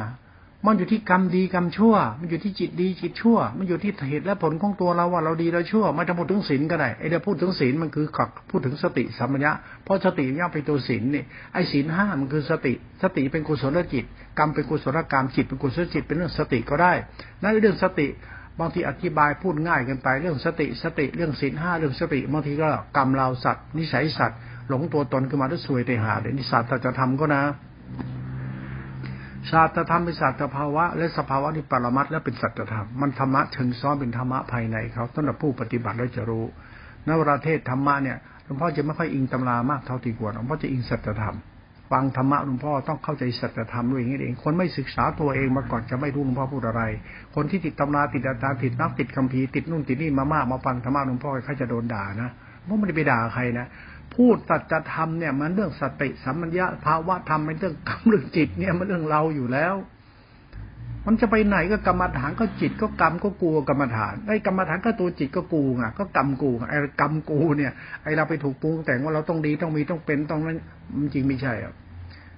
[0.65, 9.51] มันอยู่ที่กรรมดีกรรมชั่ว มันอยู่ที่จิตดีจิตชั่ว มันอยู่ที่เหตุและผลของตัวเราว่าเราดีเราชั่วม่ต้องพูดถึงศีลก็ได้ไอ้เดี๋ยวพูดถึงศีลมันคือขัพูดถึงสติสัมปญะ
[9.83, 11.23] เพราะสติย่อเป็นตัวศีลนี่
[11.53, 14.05] ไอ้ศีลห้ามันคือสติ สติเป็นกุศลจิต
[14.39, 16.93] กรรมเป็นกุศลกรรมจิตเป็นกุศลจิตเป็นเรื่องสติก็ได้
[17.41, 18.07] นั่นเรื่องสติ
[18.59, 24.37] บางทีอธิบายพูดง่ายกันไป เรื่องสติสติเรื่องศีลห้าเรื่องสติบางทีก็กรรมเราสัตว์นิสัยสัตว์
[24.69, 27.43] หลงตัวตนขึ้นมาด้วยสวยเตหาเดี๋ยวนี้สัตว์จะทำก็นะ
[29.51, 36.45] ศาสตรธรรมเป็นศาสตรภาวะ และสภาวะที่ปรมัตและเป็นสัจธรรมมันธรรมะเชิงซ้อนเป็นธรรมะภายในเขาสำหรับผู้ปฏิบัติแล้วจะรู้
[37.07, 41.35] นวราเทศธรรมะเนี่ยหลวงพ่อจะไม่ค่อยอิงตำรามากเท่าที่ควรหลวงพ่อจะอิงสัจธรรม
[41.91, 46.81] ฟังธรรมะหลวงพ่อต้องเข้าใจสัจธรรมด้วยอย่างนี้เอง คนไม่ศึกษาตัวเองมาก่อนจะไม่รู้หลวงพ่อพูดอะไร
[47.35, 52.29] คนที่ติดตำราติดอาจารย์ติดนักติดคัมภีติดนู่นติดนี่มามากมาฟังธรรมะหลวงพ่อเขาจะโดนด่านะ
[52.63, 53.65] เพราะไม่ได้ไปด่าใครนะ
[54.15, 59.75] พูดสัจธรรมเนี่ยมันเรื่องสติสัมมัญญาภาวะธรรมเป็นเรื่องกรรมเรื่องจิตเนี่ยมันเรื่องเราอยู่แล้ว
[61.07, 67.71] มันจะไปไหนก็กรรมฐานก็จิตก็กรรมก็กูกรรมฐานไอ้กรรมฐานก็ตัวจิตก็กูไงก็กรรมกูไอ้กรรมกูเนี่ย
[68.03, 70.57] ไอ้เราไปถูกปรุงแต่งว่าเราต้องดีต้องมีต้องเป็นต้องนั้น
[70.97, 71.73] มันจริงไม่ใช่อะ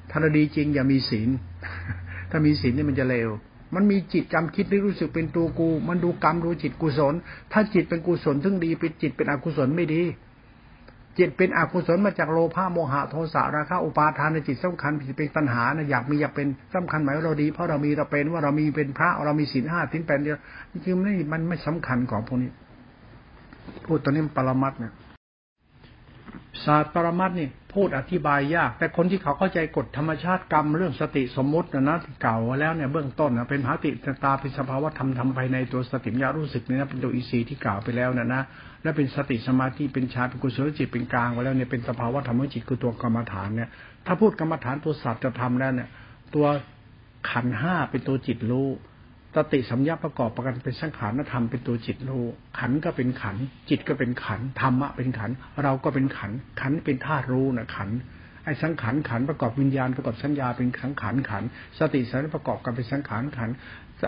[0.10, 1.30] ถ้าเราดีจริงอย่ามีศีล
[2.30, 3.30] ถ้ามีศีลนี่มันจะเลว
[3.76, 7.14] มันมีจิตจำคิดที่รู้สึกเป็นตัวกู มันดูกรรมดูจิตกุศล
[7.52, 10.04] ถ้าจิตเป็นกุศลถึงดีเป็นจิตเป็นอกุศลไม่ดี
[11.20, 20.38] จิตเป็นอกุศลมาจากโลภะโมหะโทสะราคะอุปาทานในจิตสำคัญผิดเป็นตัณหานะอยากมีอยากเป็นสำคัญหมายว่าเราดีเพราะเรามีเราเป็นว่าเรามีเป็นพระเรามีศีลห้าทิ้งแปดเดียว
[20.72, 22.52] จริงๆนี่มันไม่สำคัญของพวกนี้
[23.86, 24.94] พูดตอนนี้ปรมัตเนี่ย
[26.66, 33.90] ศาสตร์ปรมัตนี่ย พูดอธิบายยาก แต่คนที่เขาเข้าใจกฎธรรมชาติกรรมเรื่องสติสมมตินะนะเก่าแล้วเนี่ยเบื้องต้นนะเป็นภาติ
[34.24, 38.42] ตาเป็นสภาวะธรรมทำภายในตัวสติญญารู้สึกเนี่ยนะเป็นตัวอีซีที่กล่าวไปแล้วนะนะ
[38.84, 43.70] และเป็นสติสมาธิเป็นฌาเป็นกุศลจิตเป็นกลางไปแล้วเนี่ยเป็นสภาวะธรรมจิตคือตัวกรรมฐานเนี่ย
[44.06, 45.90] ถ้าพูดกรรมฐานตัวสัตว์จะทำแล้วเนี่ย
[46.36, 46.46] ตัว
[47.30, 48.70] ขันห้าเป็นตัวจิตรู้
[49.38, 52.26] สติสัมยาประกอบประกันเป็นสังขารธรรมเป็นตัวจิตรู้
[52.60, 53.38] ขันก็เป็นขัน
[53.70, 55.32] จิตก็เป็นขันธรรมะเป็นขัน
[55.64, 57.90] เราก็เป็นขัน ขันเป็นธาตุรู้นะขัน
[58.46, 61.44] ไอ้สังขารขันประกอบวิญญาณประกอบสัญญาเป็นสังขารขัน
[61.80, 63.50] สติสัมประกอบกันเป็นสังขารขัน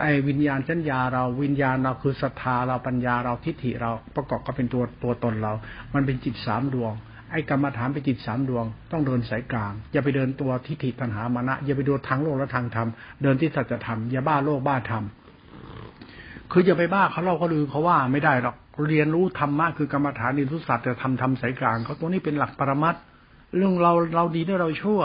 [0.02, 5.54] ไอ้วิญญาณสัญญาเราวิญญาณเราคือศรัทธาเราปัญญาเราทิฏฐิเราประกอบก็เป็นตัวตัวตนเรา
[5.94, 6.94] มันเป็นจิตสามดวง
[7.32, 12.89] ไอ้กรรมฐานเป็นจิตสามดวง ต้องเดินสายกลาง อย่าไปเดินตัวทิฏฐิตัณหามานะ อย่าไปดูทางโลกและทางธรรม
[13.22, 15.04] เดินที่สัจธรรม อย่าบ้าโลกบ้าธรรม
[16.52, 18.56] คืออย่าไปบ้าเขาเล่าเขาลือเขาว่าไม่ได้หรอก
[18.88, 22.96] เรียนรู้ธรรมะคือกรรมฐานนิรุสัตว์จะทำทำสายกลางเขาตัวนี้เป็นหลักปรมัต
[23.56, 25.02] เรื่องเราเราดีด้วยเราชั่ว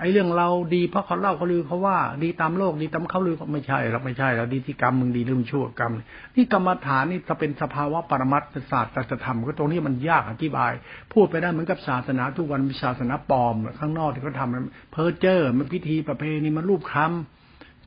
[0.00, 5.92] ไอ้เรื่องเราดีเพราะเขาเล่าเขาลือเขาว่า ดีตามโลกดีตามเขาลือไม่ใช่เราไม่ใช่เราดีที่กรรมมึงดีเรื่องชั่วกรรม
[6.36, 10.72] นี่กรรมฐานนี่จะเป็นสภาวะปรมัตศาสตร์จะทำก็ตรงนี้มันยากอธิบาย
[11.12, 17.35] พูดไปได้เหมือนกับศาสนาทุกวันมีศาสนาปลอม ข้างนอกที่เขาทำเพอเจอร์มันพิธีประเพณีมันรูปคำ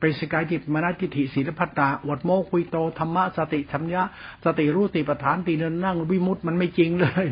[0.00, 4.02] เป็นสกายจิตมนัติฐิศีลพัตตาวัดโมคุยโตธรรมะสติธรรมยะ
[4.44, 7.26] สติรู้ติปฐานตีเนินนั่งวิมุตมันไม่จริงเลย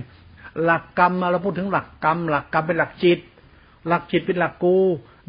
[0.65, 3.19] หลักกรรมเราพูดถึงหลักกรรม หลักกรรมเป็นหลักจิต
[3.89, 4.77] หลักจิตเป็นหลักกู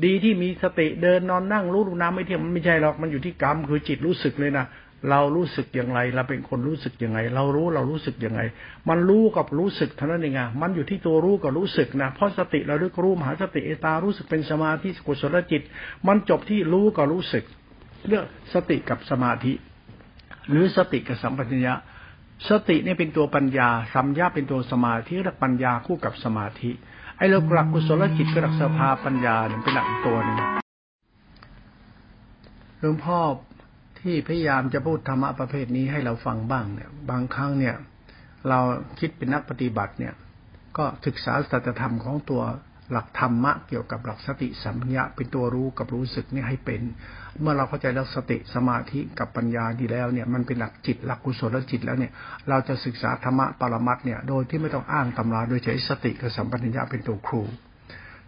[0.06, 4.66] ดีที่มีสติเดินนอนนั่งรู้รูน้ำไม่เที่ยงมันไม่ใช่หรอกมันอยู่ที่กรรมคือจิตรู้สึกเลยนะ
[5.10, 8.42] เรารู้สึกอย่างไรเราเป็นคนรู้สึกยังไง เรารู้เรารู้สึกยังไง
[8.90, 15.62] มันรู้กับรู้สึกเท่านั้นเองอะมันอยู่ที่ตัวรู้กับรู้สึกนะเพราะสติเราเรียกรู้มหาสติเอตารู้สึกเป็นสมาธิกุศลจิต
[16.08, 17.44] มันจบที่รู้กับรู้สึก
[18.08, 19.54] เรื่องสติกับสมาธิ
[20.50, 21.74] หรือสติกับสัมปชัญญะ
[22.50, 26.72] สตินี่เป็นตัวปัญญา สัมยาเป็นตัวสมาธิและปัญญาคู่กับสมาธิ
[27.18, 30.38] ไอ้เราหลักกุศลจิตกับหลักสภาปัญญาเนี่ยเป็นหลักตัวหนึ่ง
[32.80, 33.20] หลวงพ่อ
[34.02, 37.76] ที่พยายามจะพูดธรรมะประเภทนี้ให้เราฟังบ้างเนี่ย บางครั้งเนี่ย
[38.50, 38.60] เรา
[39.00, 40.14] คิดเป็นนักปฏิบัติเนี่ย
[40.78, 42.42] ก็ศึกษาสัจธรรมของตัว
[42.92, 46.82] หลักธรรมะเกี่ยวกับหลักสติสัมปญญะเป็นตัวรู้กับรู้สึกนี่ให้เป็น
[47.42, 52.12] เมื่อเราเข้าใจหลักสติสมาธิกับปัญญาดีแล้วเนี่ยมันเป็นหลักจิตหลักกุศลจิตแล้วเนี่ย
[52.50, 57.42] เราจะศึกษาธรรมะปรมัตเนี่ย โดยที่ไม่ต้องอ้างตำราโดยใช้สติกับสัมปัญญะเป็นตัวครู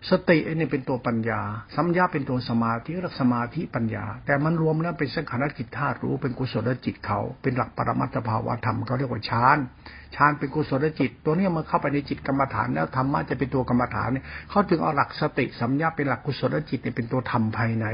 [0.09, 1.41] สติเนี่ยเป็นตัวปัญญา
[1.75, 9.57] สัมยาเป็นตัวสมาธิรักสมาธิปัญญา แต่มันรวมแล้วเป็นสังขารจิตธาตุรู้เป็นกุศลจิตเขา เป็นหลักปรมัตถภาวะธรรมเขาเรียกว่าฌาน
[10.15, 17.85] ฌานเป็นกุศลจิต ตัวนี้มันเข้าไปในจิตกรรมฐานแล้วธรรมะจะเป็นตัวกรรมฐานเนี่ยเขาถึงเอาหลักสติสัมยาเป็นหลักกุศลจิตเนี่ยเป็นตัวธรรมภายใน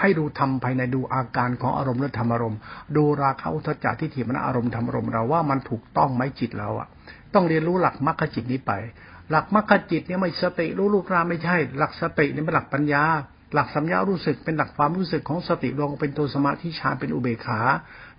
[0.00, 2.58] ให้ดูธรรมภายในดูอาการของอารมณ์และธรรมอารมณ์
[2.96, 6.88] ดูราคะอุทจักที่ถีมันอารมณ์ธรรมอารมณ์เราว่ามันถูกต้องไหมจิตเราอะ
[7.34, 8.72] ต้องเรียนรู้หลักมรรคจิตนี้ไป
[9.30, 13.04] หลักมรรคจิตเนี่ยไม่สติรู้ลูกรามไม่ใช่ หลักสติเนี่ยเป็นหลักปัญญา
[13.54, 17.60] หลักสัญญารู้สึกเป็นหลักความรู้สึกของสติรวมเป็นตัวสมาธิฌานเป็นอุเบกขา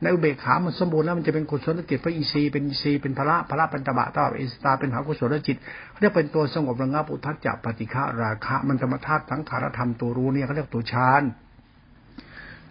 [0.01, 5.57] ในอุเบกขามันสมบูรณ์แล้วมันจะเป็นกุศลจิตพระอินทรีเป็นอินทรีเป็นพระพระเป็นตบะตบเอสตาเป็นหากุศลจิต
[5.99, 11.23] เรียกเป็นตัวสงบระงับอุทัจจะปฏิฆาราคะ มันธรรมธาตุทั้งขารธรรมตัวรู้เนี่ยเขาเรียกตัวฌาน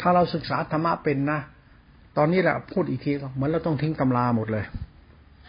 [0.00, 1.40] ถ้าเราศึกษาธรรมะเป็นนะ
[2.16, 4.64] ตอนนี้แหละพูดอีกทีเหมือนเราต้องทิ้งตำราหมดเลย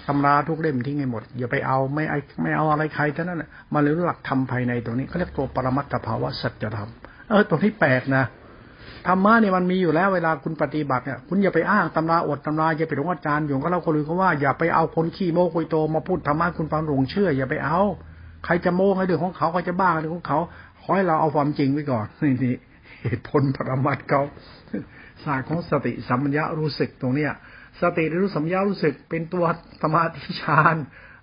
[0.07, 6.89] ตำราทุกเล่มทิ้งให้หมด อย่าไปเอาไม่ไอไม่เอาอะไรใครเท่านั้นแหละมาเรียนรู้หลักธรรมภายในตรงนี้เขาเรียกตัวปรมัตถภาวะสัจธรรม
[7.29, 8.23] เออตรงที่แปลกนะ
[9.07, 17.79] ธรรมะเนี่ยมันมีอยู่แล้วเวลาคุณปฏิบัติเนี่ยคุณอย่าไปอ้างตำราอดตำราอย่าไปหลงอาจารย์อยู่ก็เราคนอื่นเขาว่าอย่าไปเอาคนขี้โม้คุยโตมาพูดธรรมะคุณฟังหลงเชื่อ อย่าไปเอา
[18.45, 20.39] ใครจะโม้ให้เรื่องของเขาเขาจะบ้าเรื่องของเขา
[20.81, 22.55] ขอให้เราเอาความจริงไว้ก่อนนี่นี่
[23.03, 24.21] เหตุผลปรมัตเขา
[25.23, 27.31] ศาสตร์ของสติสัมปญญะรู้สึกตรงเนี้ย
[27.81, 29.45] สติรู้สัมยารู้สึกเป็นตัว
[29.83, 30.75] สมาธิฌาน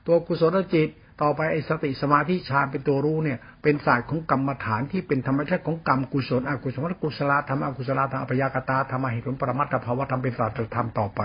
[0.06, 0.88] ตัวกุศลจิต
[1.22, 11.22] ต่อไปไอ้สติสมาธิฌานเป็นตัวรู้เนี่ย เป็นศาสตร์ของกรรมฐานที่เป็นธรรมชาติของกรรมกุศลอกุศลกุศลธรรมอกุศลธรรมอภยากตาธรรมเหตุผลปรมัตถภาวะธรรมเป็นศาสตร์ธรรมต่อไป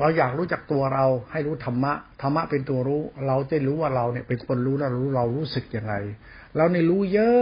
[0.00, 5.94] เราอยากรู้จักตัวเราให้รู้ธรรมะธรรมะเป็นตัวรู้ เราจะรู้ว่าเราเนี่ยเป็นคนรู้แล้วรู้เรารู้สึกยังไง
[6.56, 7.40] เราในรู้เยอะ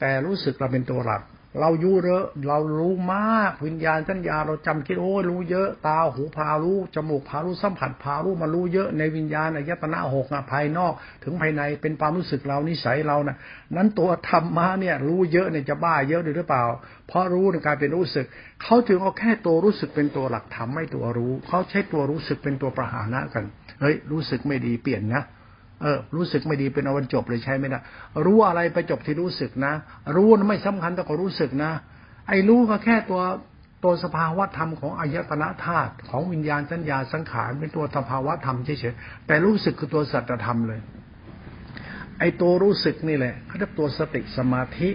[0.00, 1.22] แต่รู้สึกเราเป็นตัวหลัก
[1.60, 10.92] เรายู่เยอะเรารู้มากวิญญาณสัญญาเราจำคิดโอ้รู้เยอะ ตาหูพารู้จมูกพารู้สัมผัสพารู้มารู้เยอะในวิญญาณอายตนะหกอะภายนอก
[11.24, 13.36] ถึงภายในเป็นความรู้สึกเรานิสัยเรานะ
[13.76, 16.64] นั้นตัวธรรมะเนี่ย รู้เยอะเนี่ยจะบ้าเยอะหรือเปล่า
[17.08, 18.26] เพราะรู้ในการเป็นรู้สึก
[18.62, 23.44] เขาถึงเอาแค่ตัวรู้สึกเป็นตัวหลักธรรมไม่ตัวรู้เขาใช้ตัวรู้สึกเป็นตัวประหานะกัน
[23.80, 25.22] เฮ้ยรู้สึกไม่ดีเปลี่ยนนะ
[25.82, 27.82] เออ รู้สึกไม่ดีเป็นอวันจบเลยใช่ไหมนะ
[28.24, 29.72] รู้อะไรไปจบที่รู้สึกนะ
[30.16, 31.70] รู้ไม่สำคัญแต่ก็รู้สึกนะ
[32.28, 33.22] ไอ้รู้ก็แค่ตัว
[33.84, 40.80] ตัวสภาวะธรรมของอายตนะธาตุของวิญญาณสัญญาสังขารเป็นตัวสภาวะธรรมเฉยๆ แต่รู้สึกคือตัวสัจธรรมเลย
[42.18, 44.90] ไอ้ตัวรู้สึกนี่แหละเขาเรียกตัวสติสมาธิ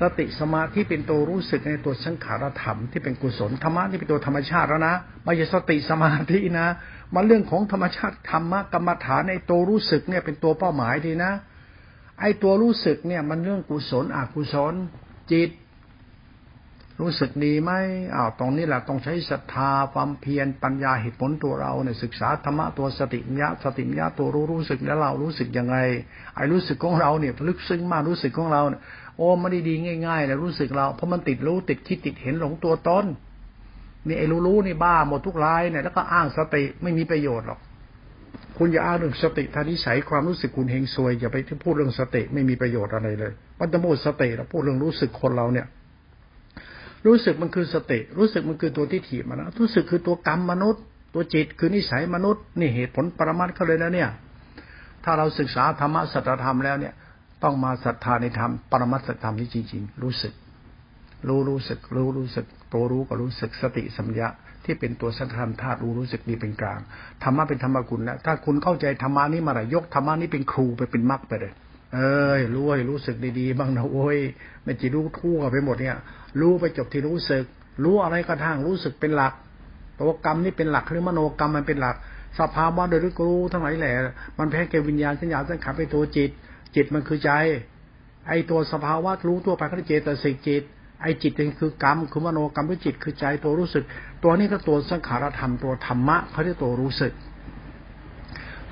[0.00, 6.68] สติสมาธิเป็นตัวรู้สึกในตัวสังขารธรรมที่เป็นกุศลธรรมะที่เป็นตัวธรรมชาติแล้วนะไม่ใช่สติสมาธินะ
[7.14, 11.32] มันเรื่องของธรรมชาติธรรมะกรรมฐานในตัวรู้สึกเนี่ยเป็นตัวเป้าหมายดีนะ
[12.20, 14.74] ไอ้ตัวรู้สึกเนี่ย มันเรื่องกุศลอกุศล
[15.32, 15.50] จิต
[17.00, 17.72] รู้สึกดีไหม
[18.14, 25.76] อ้าวตรงนี้แหละต้องใช้ศรัทธาความเพียรปัญญาเหตุผลตัวเราเนี่ยศึกษาธรรมะตัวสติญญาสติญญาตัวรู้รู้สึกแล้วเรารู้สึกยังไง
[26.34, 28.80] ไอ้รู้สึกของเราเนี่ยลึกซึ้งมากรู้สึกของเราเนี่ย
[29.16, 29.74] โอ้ไม่ได้ดี
[30.06, 33.04] ง่ายๆเลยรู้สึกเราเพราะมันติดรู้ติดคิดติดเห็นหลงตัวตน
[34.06, 37.60] นี่ไอ้รู้รู้นี่บ้าหมดทุกรายเนี่ยแล้วก็อ้างสติไม่มีประโยชน์หรอก
[38.58, 45.66] คุณอย่าอ้างเรื่องสติทานิสัยความรู้สึกคุณเฮงซวยอย่าไปพูดเรื่องสติไม่มีประโยชน์อะไรเลยมันจะพูดสติเราพูดเรื่องรู้สึกคนเราเนี่ย
[47.06, 50.82] รู้สึกมันคือสติ รู้สึกมันคือตัวที่ถีบมันนะรู้สึกคือตัวกรรมมนุษย์
[51.14, 54.10] ตัวจิตคือนิสัยมนุษย์นี่เหตุผลปรมัตเขาเลยนะเนี่ย
[55.04, 56.94] ถ้าเราศึกษาธรรมะสัจธรรมแล้วเนี่ย
[57.42, 60.32] ต้องมาศรัทธาในธรรมปรมัตถธรรมนี้จริงๆ รู้สึก
[61.28, 64.28] รู้รู้สึก รู้รู้สึกตัวรู้ก็รู้สึกสติสัมยา
[64.64, 66.80] ที่เป็นตัวสังขารธาตุรู้รู้สึกดีเป็นกลาง
[67.22, 71.52] ธรรมะเป็นธรรมกุลแล้วถ้าคุณเข้าใจธรรมะนี้มาไหนยกธรรมะนี้เป็นครูไปเป็นมรรคไปเลย
[71.94, 74.18] เอ้ยรู้ให้รู้สึกดีๆบ้างนะโอ้ย
[74.64, 75.96] ไม่จีรู้ทั่วไปหมดเนี่ย
[76.40, 77.44] รู้ไปจบที่รู้สึก
[77.84, 79.34] รู้อะไรก็ทางรู้สึกเป็นหลัก
[79.98, 81.96] ตัวกรรมนี่เป็นหลักหรือมโนกรรมมันเป็นหลัก
[82.38, 83.94] สภาวะโดยรู้ทั้งหลายแหละ
[84.38, 86.30] มันแพ้แกวิญญาณสัญญาสังขารไปตัวจิต
[86.74, 87.30] จิตมันคือใจ
[88.28, 90.62] ไอตัวสภาวะรู้ตัวไปก็เจตสิกจิต
[91.02, 93.84] ไอ้จิตนี่คือกรรมคือมโนกรรมด้วยจิตคือใจตัวรู้สึก
[94.22, 97.14] ตัวนี้ก็ตัวสังขารธรรมตัวธรรมะเขาเรียกตัวรู้สึก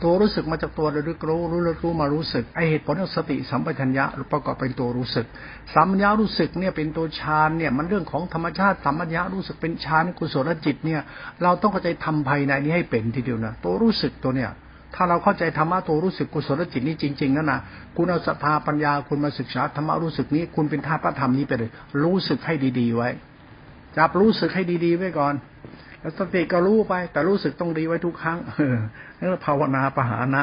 [0.02, 5.26] ตัวรู้สึกมาจากตัวระลึกรู้รู้รู้มารู้สึกไอเหตุผลของสติสัมปชัญญะประกอบเป็นตัวรู้สึก
[5.74, 11.00] สัมปัญญะรู้สึกเนี่ยเป็นตัวฌานเนี่ยมันเรื่องของธรรมชาติสัมปัญญะรู้สึกเป็นฌานกุศลจิตเนี่ย
[11.42, 14.50] เราต้องเข้าใจทำภายในนี้ให้เป็นทีเดียวนะตัวรู้สึกตัวเนี่ย
[14.94, 17.60] ถ้าเราเข้าใจธรรมะตัวรู้สึกกุศลจิตนี้จริง ๆนั่นนะ
[17.96, 21.70] คุณเอาศรัทธาปัญญาคุณมาศึกษาธรรมะรู้สึกนี้ คุณเป็นธาตุพระธรรมนี้ไปเลย
[22.02, 23.08] รู้สึกให้ดีๆไว้
[23.96, 25.34] จับรู้สึกให้ดีๆไว้ก่อน
[26.00, 28.76] แล้วสติก็รู้ไป แต่รู้สึกต้องดีไว้ทุกครั้งเออ
[29.18, 30.42] นี่ภาวนาปหานะ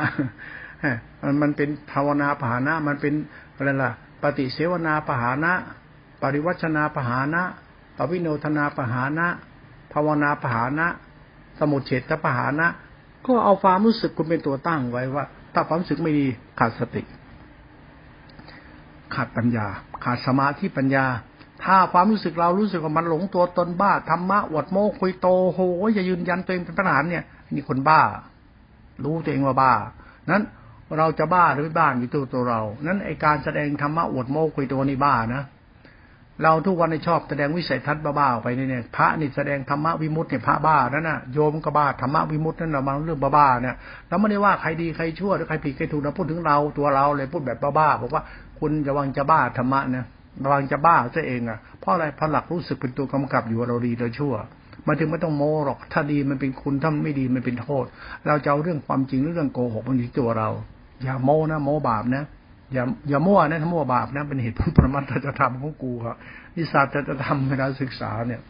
[1.22, 3.14] มันมันเป็นภาวนาปหานะ มันเป็น
[3.56, 5.54] อะไรล่ะ ปฏิเสวนาปหานะ
[6.22, 7.44] ปริวัชนาปหานะ
[7.98, 9.28] ปวิโนธนาปหานะ
[9.94, 10.88] ภาวนาปหานะ
[11.60, 12.68] สมุทเฉตปหานะ
[13.28, 16.28] ก็เอาความรู้สึกคุณเป็นตัวตั้งไว้ว่า ถ้าความรู้สึกไม่ดี
[16.60, 17.02] ขาดสติ
[19.14, 19.68] ขาดปัญญา
[20.04, 21.06] ขาดสมาธิปัญญา
[21.64, 25.60] ถ้าความรู้สึกเรารู้สึกว่ามันหลงตัวตนบ้าธรรมะอวดโมคุยโตโห
[25.94, 28.02] อย่ายืนยันตัวเองเป็นพระหานเนี่ยนี่คนบ้า
[29.04, 29.74] รู้ตัวเองว่าบ้า
[30.32, 30.44] นั้น
[30.98, 35.44] เราจะบ้าหรือไม่บ้าอยู่ตัวตัวเรา นั้นไอการแสดงธรรมะอวดโมคุยโตนี่บ้านะ
[36.44, 43.76] เราทุกวันในชอบแสดงวิสัยทัศน์บ้าๆไปนี่เนี่ยพระนี่แสดงธรรมะวิมุตติเนี่ยพระบ้านั่นน่ะโยมก็บ้าธรรมะวิมุตตินั่นเราบางเรื่องบ้าๆเนี่ย
[44.08, 48.24] เราไม่ได้ว่าใครดีใครชั่วหรือใครผิดใครถูกเราพูดถึงเราตัวเราเลยพูดแบบบ้าๆบอกว่า
[48.60, 50.06] คุณจะวังจะบ้าธรรมะเนี่ย
[50.44, 54.34] ระวังจะบ้าซะเองอะเพราะอะไรเพราะหลักรู้สึกเป็นตัวกำกับอยู่เราดีเราชั่ว
[54.88, 57.86] มาถึงไม่ต้องโมหรอก ถ้าดีมันเป็นคุณ ถ้าไม่ดีมันเป็นโทษ
[58.28, 60.50] เราจะเอาเรื่องความจริงเรื่องโกหกมันอยู่ตัวเรา
[61.04, 62.24] อย่าโมนะ โมบาปนะ
[62.74, 66.16] อย่าอย่ามั่วนะถ้ามั่วบาปนะเป็นเหตุผลประมัตถธรรมของกูครับ
[66.56, 68.42] นิสาจะจะทำในการศึกษาเนี่ย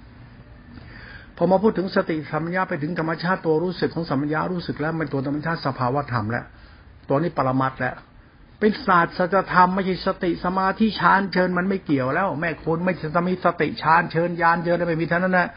[1.38, 6.46] พอมาพูดถึงสติสัมปญาไปถึงธรรมชาติตัวรู้สึกของสัมปญารู้สึกแล้วมันตัวธรรมชาติสภาวะธรรมแล้ว
[7.10, 7.96] ตัวนี้ปรมัตแล้ว
[8.60, 15.48] เป็นศาสตร์สัจธรรมไม่ใช่สติสมาธิฌานเชิญมันไม่เกี่ยวแล้ว แม่คนไม่จะมีสติฌานเชิญยานเชิญอะไรไม่มีเท่านั้นนะ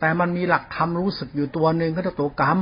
[0.00, 2.58] แต่มันมีหลักธรรมรู้สึกอยู่ตัวหนึ่งก็ตัวกรรม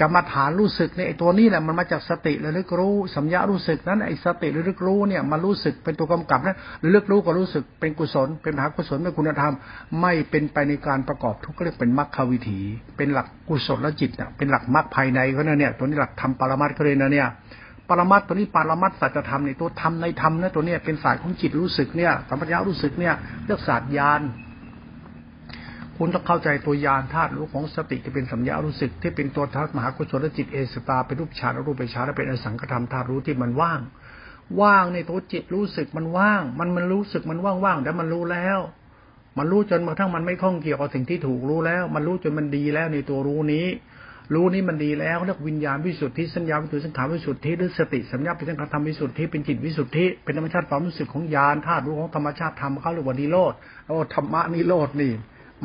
[0.00, 9.54] กรรมฐานรู้สึกเนี่ยไอ้ตัวนี้แหละมันมาจากสติระลึกรู้สัญญารู้สึกนั้นไอ้สติระลึกรู้เนี่ยมันรู้สึกเป็นตัวกำกับนะระลึกรู้ก็รู้สึกเป็นกุศล เป็นมหากุศลเป็นคุณธรรม
[10.00, 12.60] ไม่เป็นไปในการประกอบทุกข์เรียกเป็นมรรควิถี
[12.96, 17.28] เป็นหลักกุศลและจิตเนี่ยเป็นหลักมรรคภายในเขาเนี่ยตัวนี้หลักธรรมปรมัตถ์เขาเลยนะเนี่ย
[17.88, 23.14] ปรมัตตัวนี้ปรมัตสัจธรรมเนี่ยตัวธรรมในธรรมนะตัวเนี้ยเป็นศาสตร์ของจิตรู้สึกเนี่ยสัมปชัญญะรู้สึกเนี่ย
[23.46, 24.22] เรียกศาสตร์ญาณ
[25.98, 33.80] คุณต้องเข้าใจตัวยานธาตุรู้ของสติที่เป็นสัญญารู้สึก ที่เป็นตัวธาตุมหากุศลจิตเอสตาเป็นรูปฌานรูปไปฌานและเป็นอสังขธรรมธาตุรู้ที่มันว่าง
[34.60, 38.58] ว่างในตัวจิตรู้สึกมันว่าง มันมันรู้สึกมันว่างๆแต่มันรู้แล้ว
[39.38, 43.66] มันรู้จนกระทั่งมันไม่ข้องเกี่ยวกับสิ่งที่ถูกรู้แล้ว มันรู้จนมันดีแล้วในตัวรู้นี้
[44.34, 53.52] รู้นี้มันดีแล้วเรียกวิญญาณวิสุทธิสัญญาวิสุทธิสังขารวิสุทธิหรือสติสัญญาเป็นสังขารธรรมวิสุทธิเป็นจิตวิสุทธิเป็นธรรมชาติความรู้สึกของญาณธาตุรู้ของธรรมชาติธรรมเขาเรียกว่านิโรธ
[53.86, 55.12] โอ้ธรรมะนิโรธนี่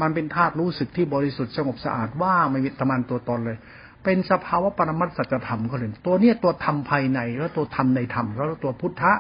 [0.01, 3.57] มันเป็นธาตุรู้สึกที่บริสุทธิ์สงบสะอาดว่างไม่มีตมันตัวตนเลย
[4.03, 9.13] เป็นสภาวะปรมัตสัจธรรมก็เลยตัวเนี้ยตัวธรรมภายในแล้วตัวธรรมในธรรมแล้วตัวพุทธะ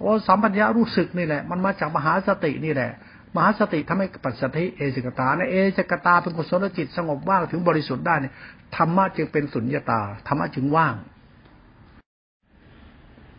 [0.00, 2.90] ตัวสัมปัญญารู้สึกนี่แหละ มันมาจากมหาสตินี่แหละ
[3.36, 8.32] มหาสติทำให้ปัสสติเอสิกตาในเอสิกตาเป็นกุศลจิตสงบว่างถึงบริสุทธิ์ได้เนี่ย
[8.76, 10.94] ธรรมะจึงเป็นสุญญตาธรรมะจึงว่าง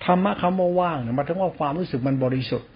[0.05, 2.67] ธรรมะคำว่าว่างเนี่ยมันถึงว่าความรู้สึกมันบริสุทธิ์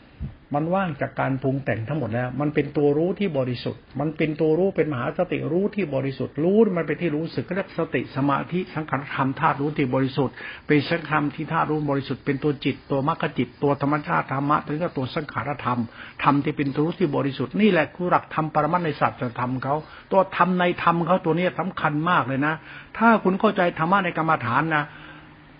[0.55, 10.35] มันว่างจากการปรุงแต่งทั้งหมดแล้ว มันเป็นตัวรู้ที่บริสุทธิ์ มันเป็นตัวรู้เป็นมหาสติรู้ที่บริสุทธิ์ รู้มันเป็นที่รู้สึกก็เรียกสติสมาธิสังขารธรรมธาตุรู้ที่บริสุทธิ์
[10.67, 15.79] เป็นสังขารที่ธาตุรู้บริสุทธิ์เป็นตัวจิตตัวมรรคจิตตัวธรรมชาติธรรมะถึงก็ตัวสังขารธรรม
[16.23, 19.75] ธรรมที่เป็นตัวรู้ที่บริสุทธิ์นี่แหละคือหลักธรรมปรมัตในศาสตร์ธรรมเขา
[20.11, 22.53] ตัวธรรมในธรรมเขาตัวนี้สำคัญมากเลยนะ
[22.97, 24.83] ถ้าคุณเข้าใจธรรมะในกรรมฐานนะ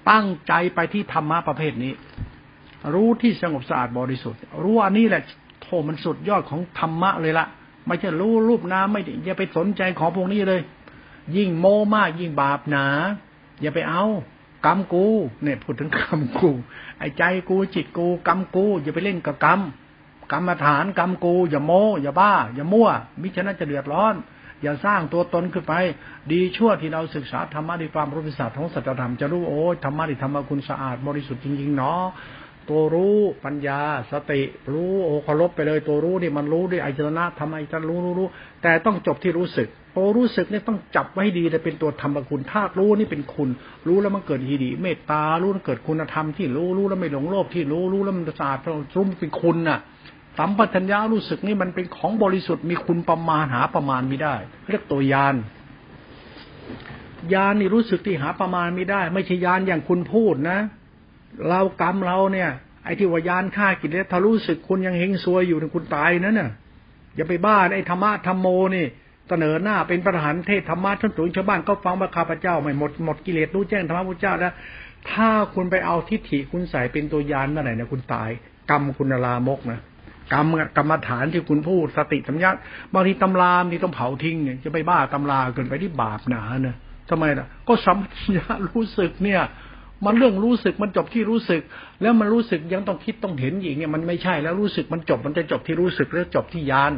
[0.10, 1.94] ตั้งใจไปที่ธรรมะประเภทนี้
[2.94, 5.22] รู้ที่สงบสะอาดบริสุทธิ์ รู้อันนี้แหละ
[5.62, 7.46] โทมันสุดยอดของธรรมะเลยละ
[7.88, 10.62] ไม่ใช่รู้รูปน้ำไม่อย่าไปสนใจของพวกนี้เลย
[11.36, 11.66] ยิ่งโม
[11.96, 12.86] มากยิ่งบาปหนา
[13.62, 14.04] อย่าไปเอา
[14.66, 15.06] กรรมกู
[15.44, 16.50] เนี่ยพูดถึงกรรมกู
[17.00, 19.60] ไอ้ใจกูจิตกูกรรมกู อย่าไปเล่นกับกรรม
[20.32, 22.90] กรรมฐานกรรมกู อย่าโม อย่าบ้า อย่ามั่ว
[23.22, 24.16] มิฉะนั้นจะเดือดร้อน
[24.62, 25.74] อย่าสร้างตัวตนขึ้นไป
[26.32, 32.02] ดีชั่วที่เราศึกษาธรรมะในความรู้วิสัทของสัจธรรมจะรู้โอ้ธรรมะที่ธรรมคุณสะอาดบริสุทธิ์จริงๆเนาะ
[32.70, 33.80] ตัวรู้ปัญญา
[34.12, 34.42] สติ
[34.74, 38.28] รู้โอเคารพไปเลยตัวรู้นี่มันรู้ด้วยอายตนะทำไมจะรู้รู้รู้
[38.64, 43.50] แต่ต้องจบที่รู้สึกตัวรู้สึกนี่ต้องจับไว้ดีแต่เป็นตัวธรรมคุณธาตุรู้นี่เป็นคุณ
[43.88, 48.58] รู้แล้วมันเกิดฮีดี เมตตารู้แล้วเกิดคุณธรรมที่รู้รู้แล้วไม่หลงโลภที่รู้รู้แล้วมันสะอาด
[48.96, 49.80] รู้เป็นคุณน่ะ
[50.38, 54.36] สัมปชัญญะรู้สึกนี่มันเป็นของบริสุทธิ์มีคุณประมาณหาประมาณไม่ได้
[54.70, 55.36] เรียกตัวยาน
[57.34, 60.60] ยานนี่รู้สึกที่หาประมาณไม่ได้ ไม่ใช่ยานอย่างคุณพูดนะ
[61.50, 62.50] เรากรรมเราเนี่ย
[62.84, 66.52] ไอ้ที่วายานฆ่ากิเลสถ้ารู้สึกคุณยังเฮงซวยอยู่คุณตายนั่นน่ะ
[67.16, 68.86] อย่าไปบ้าไอ้ธรรมะธรรมโมนี่
[69.30, 74.54] เสนอหน้าเป็นประธานเทศธรรมะท่านสูงชาวบ้านก็ฟังว่าข้าพเจ้าไม่หมดหมดกิเลสรู้แจ้งธรรมะพระเจ้าแล้ว
[75.12, 78.30] ถ้าคุณไปเอาทิฏฐิคุณใส่เป็นตัวยานเมื่อไหร่นะคุณตาย
[78.70, 79.80] กรรมคุณลามกนะ
[80.34, 82.52] กรรมกรรมฐานที่คุณพูดสติสัมยา
[82.94, 86.76] บางทีตำรามที่ต้องเผาทิ้งเนี่ยจะไปบ้าตำราเกินไปที่บาปหนาเนะ
[87.10, 89.42] ทำไมล่ะ ก็สัมผัสรู้สึกเนี่ย
[90.06, 91.62] มันเรื่องรู้สึกมันจบที่รู้สึก
[92.02, 96.94] แล้วมันรู้สึกยังต้องคิดต้องเห็นอีกเนี่ยมันไม่ใช่แล้วรู้สึกมันจบมันจะจบที่รู้สึกแล้วจบที่ยาน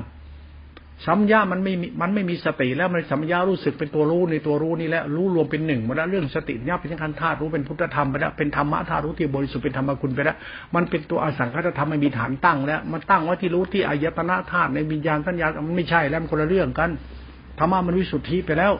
[1.05, 10.37] สัมยามันไม่มันไม่มีสติแล้วมันสัมยารู้สึกเป็นตัวรู้ในตัวรู้นี่แหล้วรู้รวมเป็นหนึ่งมาแล้วเรื่องสติญาเป็นขั้นธาตุรู้เป็นพุทธธรรมไปแล้วเป็นธรรมะธาตุรู้ที่บริสุทธิ์เป็นธรรมคุณไปแล้ว
[10.75, 16.89] มันเป็นตัวอสังขตธรรมไม่มีฐานตั้งแล้วมันตั้งไว้ที่รู้ที่อายตนะธาตุในวิญญาณสัญญามันไม่ใช่แล้วมันคนละเรื่องกัน
[17.59, 18.73] ธรรมะมันวิสุทธิไปแล้ว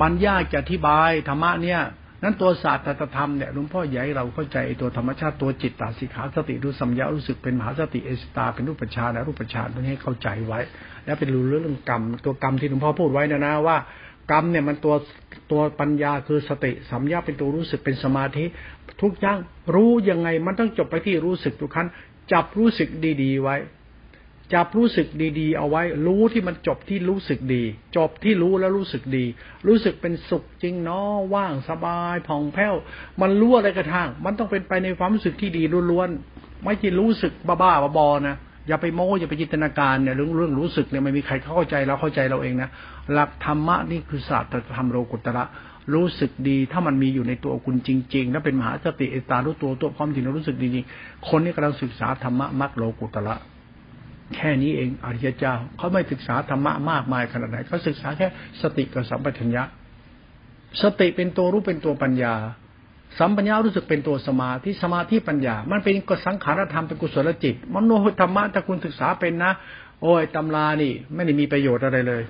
[0.00, 1.80] มันยากจะอธิบายธรรมะเนี่ย
[2.22, 2.84] นั้นตัวศาสตร์
[3.16, 10.60] ธรรมเนี่ยหลวงพ่อใหญ่เราเข้าใจตัวธรรมชาติตัวจิตตาสิขาสติรู้สัมยารู้สึกเป็นมหาสติเอสตาเป็นรูปฌานและรูปฌานต้อให้เข้าใจไว้
[11.04, 13.76] แล้วเป็นรู้เรื่องกรรม ตัวกรรมที่หลวงพ่อพูดไว้นะนะว่า
[14.30, 14.94] กรรมเนี่ยมันตัว
[15.50, 18.44] ตัวปัญญาคือสติสัมยาเป็นตัวรู้สึกเป็นสมาธิ
[19.02, 19.38] ทุกอย่าง
[19.74, 21.88] รู้ยังไงมันต้องจบไปที่รู้สึกทุกครั้ง
[22.32, 22.88] จับรู้สึก
[23.22, 23.56] ดีๆไว้
[24.54, 25.06] จับรู้สึก
[25.40, 27.62] ดี ๆ เอาไว้ รู้ที่มันจบที่รู้สึกดี
[27.96, 29.24] จบที่รู้แล้วรู้สึกดี
[29.66, 32.74] รู้สึกเป็นสุขจริงเนาะว่างสบายผ่องแผ้ว
[33.20, 38.36] มันรู้อะไรกระทั่งมันต้องเป็นไปในความรู้สึกที่ดีล้วนๆไม่ใช่รู้สึกบ้าๆบอๆนะ
[38.68, 42.68] อย่าไปโม้อย่าไปจินตนาการเนี่ยเรื่องเรื่องรู้สึกเนี่ยไม่มีใครเข้าใจเราเข้าใจเราเองนะ
[43.12, 45.44] หลักธรรมะนี่คือศาสตร์ธรรมโลกุตระ
[45.94, 50.86] รู้สึกดีถ้ามันมีอยู่ในตัวคุณจริง ๆ แล้วเป็นมหาสติเอตารู้ตัวตัวความจริงรู้สึกดีจริง
[51.28, 53.36] คนนี้กำลังศึกษาธรรมะมรรคโลกุตละ
[54.34, 58.26] แค่นี้เองอริยเจ้าเขาไม่ศึกษาธรรมะมากมายขนาดไหนเขาศึกษาแค่
[58.62, 59.62] สติกับสัมปชัญญะ
[60.82, 62.34] สติเป็นตัวรู้เป็นตัวปัญญา
[63.18, 69.52] สัมปัญญารู้สึกเป็นตัวสมาธิสมาธิปัญญา มันเป็นกสังขารธรรมเป็นกุศลจิตมโนธรรมะถ้าคุณศึกษาเป็นนะ
[70.02, 72.22] โอ้ยตำรานี่ ไม่ได้มีประโยชน์อะไรเลย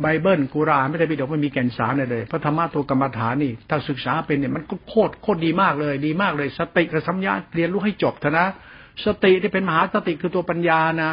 [0.00, 8.46] ไบเบิลกุรานไม่ได้ปิฎกไม่มีแก่นสารเลยพระธรรมะตัวกรรมฐานนี่ถ้าศึกษาเป็นเนี่ยมันก็โคตรโคตรดีมากเลย ดีมากเลย สติกับสัมยาเรียนรู้ให้จบเถอะนะ
[9.06, 11.12] สติที่เป็นมหาสติคือตัวปัญญานะ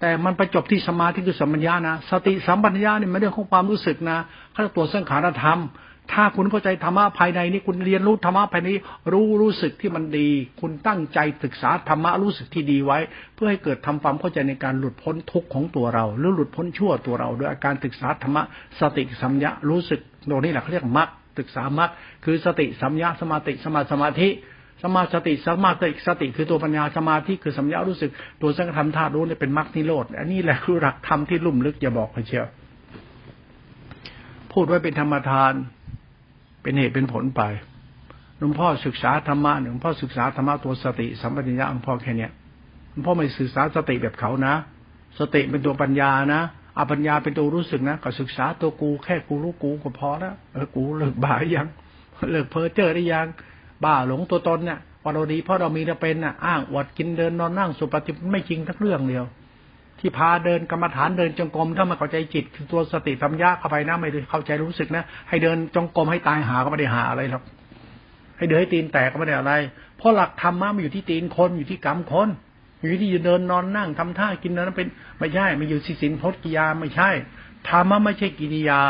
[0.00, 4.18] แต่มันไปจบที่สมาธิคือสัมปัญญานะสติสัมปัญญาเนี่ยมันเรื่องของความรู้สึกนะ
[4.52, 5.60] เขาตัวสังขารธรรม
[6.12, 8.68] ถ้าคุณเข้าใจธรรมะภายในนี้คุณเรียนรู้ธรรมะภายใน
[9.12, 10.28] รู้รู้สึกที่มันดี
[10.60, 12.98] คุณตั้งใจศึกษาธรรมะรู้สึกที่ดีไว้
[13.34, 18.42] เพื่อให้เกิดทำความเข้าใจในการหลุดพ้นทุกข์ของตัวเรา หรือหลุดพ้นชั่วตัวเรา โดยอาการศึกษาธรรมะ
[18.80, 21.08] สติสัมยารู้สึกโดนี่แหละเขาเรียกมรรค
[21.38, 21.90] ศึกษามรรค
[22.24, 24.28] คือสติสัมยาสมาติสมาสมาธิ
[24.86, 28.10] สมาสติสมาติสติคือตัวปัญญาสมาธิคือสัมยารู้สึก
[28.42, 32.46] ตัวสังขารมธาตุรู้เนี่ยเป็นมรรคนิโรธอันนี้แหละคือหลักธรรมที่ลุ่มลึกอย่าบอกเชียว
[34.52, 35.52] พูดไว้เป็นธรรมทาน
[36.62, 37.42] เป็นเหตุเป็นผลไป
[38.38, 42.30] หลวงพ่อศึกษาธรรมะหลวงพ่อศึกษาธรรมะตัวสติสัมปชัญญะหลวงพ่อแค่เนี้ย
[42.90, 44.54] หลวงพ่อไม่ศึกษาสติแบบเขานะ
[45.18, 46.42] สติเป็นตัวปัญญานะ
[46.78, 51.66] อาปัญญาเป็นตัวรู้สึกนะก็ศึกษาตัวกูแค่กูรู้กูก็พอแล้วเออกูเลิกบ่ายยัง
[52.30, 53.26] เลิกเพ้อเจ้อได้ยัง
[53.82, 59.24] บ้าหลงตัวตนเนี่ยว่าเราดีเพราะเรามีเราเป็นน่ะอ้างอวดกินเดินนอนนั่งสุปฏิไม่จริงทั้งเรื่องเดียว
[59.98, 67.42] ที่พาเดินกรรมฐานเดินจงกรมถ้ามาเข้าใจจิตคือตัวสติธรรมยะเข้าไปนะไม่ได้เข้าใจรู้สึกนะให้เดินจงกรมให้ตายหาก็ไม่ได้หาอะไรหรอก
[68.38, 69.52] ให้เดินให้ตีนแตกก็ไม่ได้อะไร
[69.98, 72.28] เพราะหลักธรรมะมันอยู่ที่ตีนคนอยู่ที่กรรมคน
[72.80, 77.10] อยู่ที่เดินนอนนั่งทำท่ากินนั้นเป็นไม่ใช่ไม่อยู่สิสินพจกิยาไม่ใช่
[77.68, 78.80] ธรรมะไม่ใช่กิริยา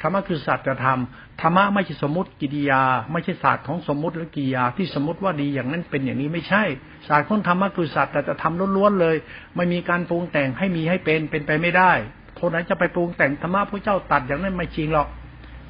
[0.00, 1.00] ธรรมะคือสัจธรรม
[1.42, 2.82] ธรรมะไม่ใช่สมมติกิริยา
[3.12, 6.62] ไม่ใช่ศาสตร์ของสมมติหรือกิริยาที่สมมติว่าดีอย่างนั้นเป็นอย่างนี้ไม่ใช่
[7.08, 9.16] ศาสตร์ของธรรมะคือศาสตร์แต่จะทำล้วนๆเลย
[9.56, 11.92] ไม่มีการปรุงแต่งให้มีให้เป็นเป็นไปไม่ได้
[12.38, 15.08] คนไหนจะไปปรุงแต่งธรรมะพระเจ้าตัดอย่างนั้นไม่จริงหรอก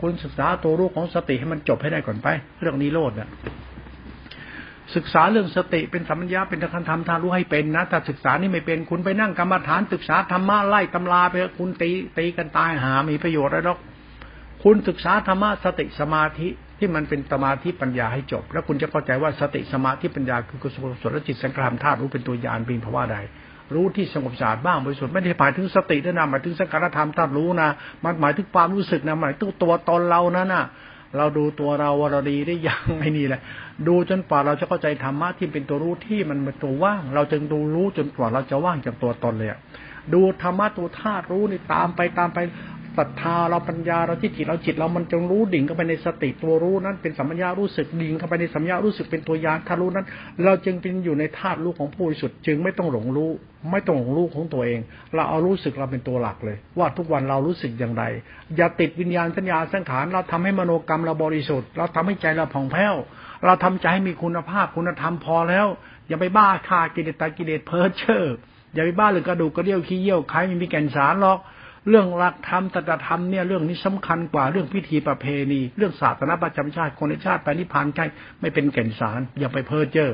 [0.01, 2.29] คุณศึกษาตัวรู้ของสติให้มันจบให้ได้ก่อนไป
[2.61, 3.31] เรื่องนี้โลดนะ
[4.97, 13.79] ศึกษาเรื่องสติเป็นสัมญาเป็นธรรมธรรมทารู้ให้เป็นนะถ้าศึกษานี่ไม่เป็นคุณไปนั่งกรรมฐานศึกษาธรรมะไล่ตำราไปคุณตีตีกันตายหามีประโยชน์อะไรหรอก
[14.65, 16.49] คุณศึกษาธรรมะสติสมาธิ
[16.79, 23.17] ที่มันเป็นสมาธิปัญญาให้จบ แล้วคุณจะเข้าใจว่าสติสมาธิปัญญาคือกุศลสลจิตสังขารธาตุรู้เป็นตัวยานเป็นภาวะใด
[23.75, 27.69] รู้ที่สงบสะอาดบ้างบริสุทธิ์ไม่ได้หมายถึงสติด้วยนะหมายถึงสังขารธรรมธาตุรู้นะ
[28.05, 30.65] มันหมายถึงความรู้สึกนะหมายถึงตัวตนเรานั่นน่ะ
[31.17, 33.41] เราดูตัวเราว่าเราดีได้ยังไงนี่แหละ
[33.89, 39.51] ดูจนกว่าเราจะเข้าใจธรรมะที่เป็นตัวรู้ที่มันเป็นตัวว่าง เราจึงดูรู้จนกว่าเราจะว่างจากตัวตนเลย
[40.15, 42.39] ดูธรรมะตัวธาตุรู้นี่ตามไปตามไป
[42.99, 50.07] ศรัทธาเราปัญญาเราที่จิตเราจิตเรามันจงรู้ดิ่งเข้าไปในสติตัวรู้นั้น เป็นสัมปญารู้สึกดิ่งเข้าไปในสัมญารู้สึกเป็นตัวยานถ้ารู้นั้น
[50.45, 53.31] เราจึงเป็นอยู่ในธาตุรู้ของผู้บริสุทธิ์จึงไม่ต้องหลงรู้
[53.71, 54.81] ไม่ต้องหลงรู้ของตัวเอง
[55.15, 58.05] เราเอารู้สึกเราเป็นตัวหลักเลย ว่าทุกวันเรารู้สึกอย่างไร
[58.57, 62.95] อย่าติดวิญญาณสัญญาสังขารเราทำให้มโนกรรมเราบริสุทธิ์ เราทำให้ใจเราผ่องแผ้ว
[63.45, 65.67] เราทำใจให้มีคุณภาพคุณธรรมพอแล้ว
[66.09, 68.25] อย่าไปบ้าฆ่ากิเลสตากิเลสเพ้อเจ้อ
[68.75, 71.39] อย่าไปบ้าหรือกระดูกกระเดี่ยวขี้เยี่ยวใครไม่มีแก่นสารหรอก
[71.89, 78.05] เรื่องหลักธรรมตถธรรมเนี่ยเรื่องนี้สำคัญกว่าเรื่องพิธีประเพณี เรื่องศาสนาประจำชาติคนในชาติไปนิพพานใช่
[78.41, 80.13] ไม่เป็นแก่นสาร อย่าไปเพ้อเจ้อ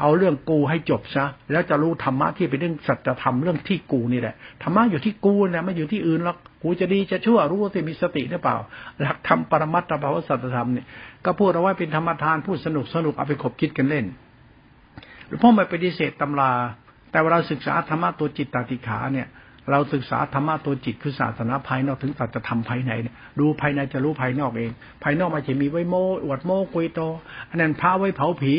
[0.00, 8.56] เอาเรื่องกูให้จบซะแล้วจะรู้ธรรมะที่เป็นเรื่องสัจธรรมเรื่องที่กูนี่แหละธรรมะอยู่ที่กูนะไม่อยู่ที่อื่นหรอกกูจะดีจะชั่วรู้ว่าจะมีสติหรือเปล่า
[9.00, 10.86] หลักธรรมปรมัตถภาวสัจธรรมเนี่ย
[11.24, 14.06] ก็พูดเอาไว้เป็นธรรมทานพูดสนุกสนุกเอาไปขบคิดกันเล่น
[15.26, 16.52] หรือพ่อไม่ปฏิเสธตำรา
[17.10, 19.28] แต่เวลาศึกษาธรรมะตัวจิตตติขาเนี่ย
[19.70, 24.70] เราศึกษาธรรมะตัวจิตคือศาสนาภายนอกถึงสัจธรรมภายในเนี่ยดูภายในจะรู้ภายนอกเอง
[25.02, 25.94] ภายนอกมันจะมีไว้โม
[26.24, 27.00] อวดโมกุยโต
[27.50, 28.54] อันนั้นพระไว้เผาผี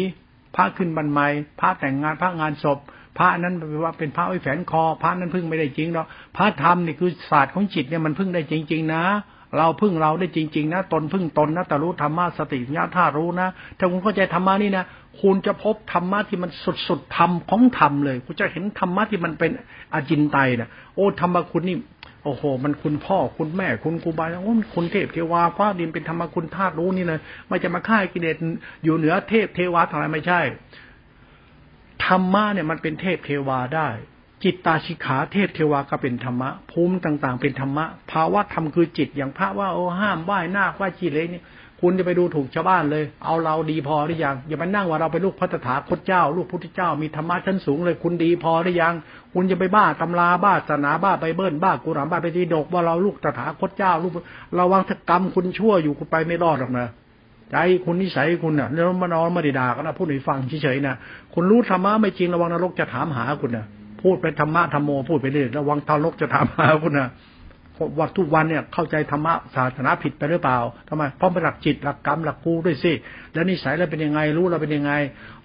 [0.55, 1.27] พระขึ้นบรรไม้
[1.59, 2.79] พระแต่งงานพระงานศพ
[3.17, 6.07] พระนั้นแปลว่าเป็นพระไว้แฝนคอ พระนั้นพึ่งไม่ได้จริงหรอก
[6.37, 9.03] พระธรรมนี่คือศาสตร์ของจิตเนี่ยมันพึ่งได้จริง ๆ นะ
[9.57, 13.47] เราพึ่งเราได้จริง ๆ นะตนพึ่งตนนะแต่รู้ธรรมะสติญาท่ารู้นะ
[13.77, 14.85] ถ้าคุณเข้าใจธรรมะนี่นะ
[15.21, 16.49] คุณจะพบธรรมะที่มัน
[16.87, 19.51] สุดๆธรรมของธรรมเลย คุณจะเห็นธรรมะที่มันเป็น
[19.93, 21.77] อจินไตนะโอ้ธรรมะคุณนี่
[22.23, 28.35] โอ้โห มันคุณพ่อคุณแม่คุณครูบาโอ้คุณเทพเทวาฟ้าดินเป็นธรรมะคุณธาตุรู้นี่เลยไม่จะมาฆ่ากิเลส
[28.83, 30.41] อยู่เหนือเทพเทวาทางไรไม่ใช่
[32.05, 33.89] ธรรมะเนี่ยมันเป็นเทพเทวาได้
[34.43, 41.41] จิตตาชิขาเทพเทวาก็เป็นธรรมะภูมิต่างๆ เป็นธรรมะภาวะธรรมคือจิตอย่างพระว่าโอ้ห้ามไหว้หน้าไหว้จีเลนี่
[41.81, 48.93] คุณจะไปดูถูกชาวบ้านเลย เอาเราดีพอหรือยัง อย่าไปนั่งว่าเราเป็นลูกพระตถาคตเจ้า ลูกพุทธเจ้า มีธรรมะชั้นสูงเลย คุณดีพอหรือยัง
[49.33, 54.13] คุณจะไปบ้าตำราบ้าศาสนาบ้าไปเบิ้ลบ้ากุรานบ้าไปตีดกว่าเราลูกตถาคตเจ้า ลูก
[54.59, 56.87] ระวังถ้ากรรมคุณชั่วอยู่คุณไปไม่รอดหรอกนะ
[57.51, 60.95] ใจคุณนิสัยคุณน่ะเรื่องมานอนม่ได้ด่ากันนะพูดให้ฟังเฉยๆนะ
[61.33, 63.65] คุณรู้ธรรมะไม่จริงระวังนรกจะถามหาคุณนะ
[64.01, 67.09] พูดไปธรรมะธรรมโมพูดไปเรื่อยระวังทารกจะถามหาคุณนะ
[67.99, 70.57] วัดทุกวันเนี่ยเข้าใจธรรมะศาสนาผิดไปหรือเปล่า
[70.89, 72.91] ทำไมเพราะเป็นหลักจิตหลักกรรมหลักกูด้วยสิ
[73.33, 74.93] แล้วนิสัยเราเป็นยังไงรู้เราเป็นยังไง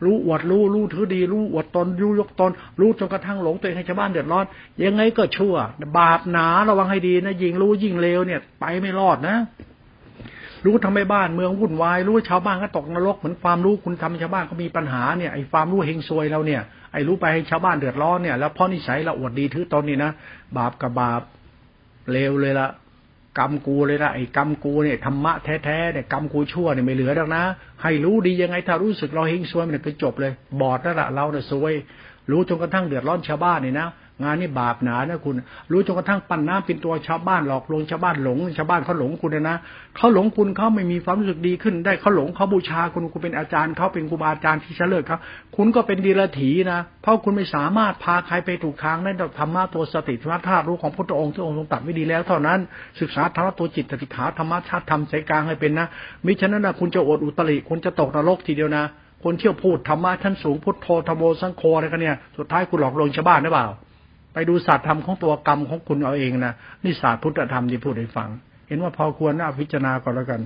[0.05, 2.51] รู้อวดรู้รู้ถือดี รู้อวดตนรู้ยกตน
[2.81, 4.45] รู้จนกระทั่งหลงตัวเองให้ชาวบ้านเดือดร้อน
[4.85, 5.55] ยังไงก็ชั่ว
[5.99, 9.37] บาปหนาระวังให้ดีนะ ยิงรู้ยิ่งเลวเนี่ย ไปไม่รอดนะ
[10.65, 16.61] รู้ทำให้บ้านเมืองวุ่นวายรู้ชาวบ้านก็ตกนรกเหมือนความรู้คุณทำชาวบ้านเขามีปัญหาเนี่ยไอ้ความรู้เฮงซวยเราเนี่ย
[16.93, 20.11] ไอ้รู้ไปให้ชาวบ้านเดือดร้อนเนี่ยแล้วเพราะนิสัยเราอวดดีถือตนนี่นะ
[20.57, 21.23] บาปกับบาป
[22.13, 22.69] เลวเลยละ
[23.39, 27.45] กรรมกูเลยนะไอ้กรรมกูเนี่ยธรรมะแท้ๆเนี่ยกรรมกูชั่วเนี่ยไม่เหลือแล้วนะ
[27.83, 31.73] ให้รู้ดียังไงถ้ารู้สึกเราเฮงซวยมันก็จบเลย บอดแล้วละเราเนี่ยซวย
[32.31, 33.89] รู้จนกระทั่งเดือดร้อนชาวบ้านเนี่ยนะ
[34.23, 35.35] งานนี้บาปหนานะคุณ
[35.71, 39.57] รู้จนกระทั่งปั้นน้ำเป็นตัวชาวบ้านหลอกลวงชาวบ้านหลงชาวบ้านเขาหลงคุณนะ
[39.97, 45.21] เขาหลงคุณเขาไม่มีความรู้สึกดีขึ้น ได้เขาหลงเขาบูชาคุณคุณเป็นอาจารย์เขาเป็นครูบาอาจารย์ที่เฉลิมครับ
[45.57, 52.59] คุณก็เป็นดีละถีนะเพราะคุณไม่สามารถพาใครไปถูกทางได้ธรรมะตัวสติธรรมธาตุรู้ของพระองค์ที่องค์ทรงตัดไว้ดีแล้วเท่านั้น
[53.01, 55.87] ศึกษาธรรมะตัวจิตติขาธรรมะชาติธรรมใจกลางให้เป็นนะ
[56.27, 58.85] มิฉะนั้นนะคุณจะอดอุตริคุณจะตกนรกทีเดียวนะ
[59.25, 63.67] คนเที่ยวพูดธรรมะชั้นสูงพุทโธธรรมโอสังโฆอะไรกันเนี่ย สุดท้ายคุณหลอกลวงชาวบ้านหรือเปล่า
[64.35, 66.55] ไปดูศาสตร์ธรรมของตัวกรรมของคุณเอาเองนะ
[66.85, 68.29] นี่ศาสตร์พุทธธรรมที่พูดให้ฟัง
[68.69, 70.41] เห็นว่าพอควรน่าพิจารณาก่อนแล้วกัน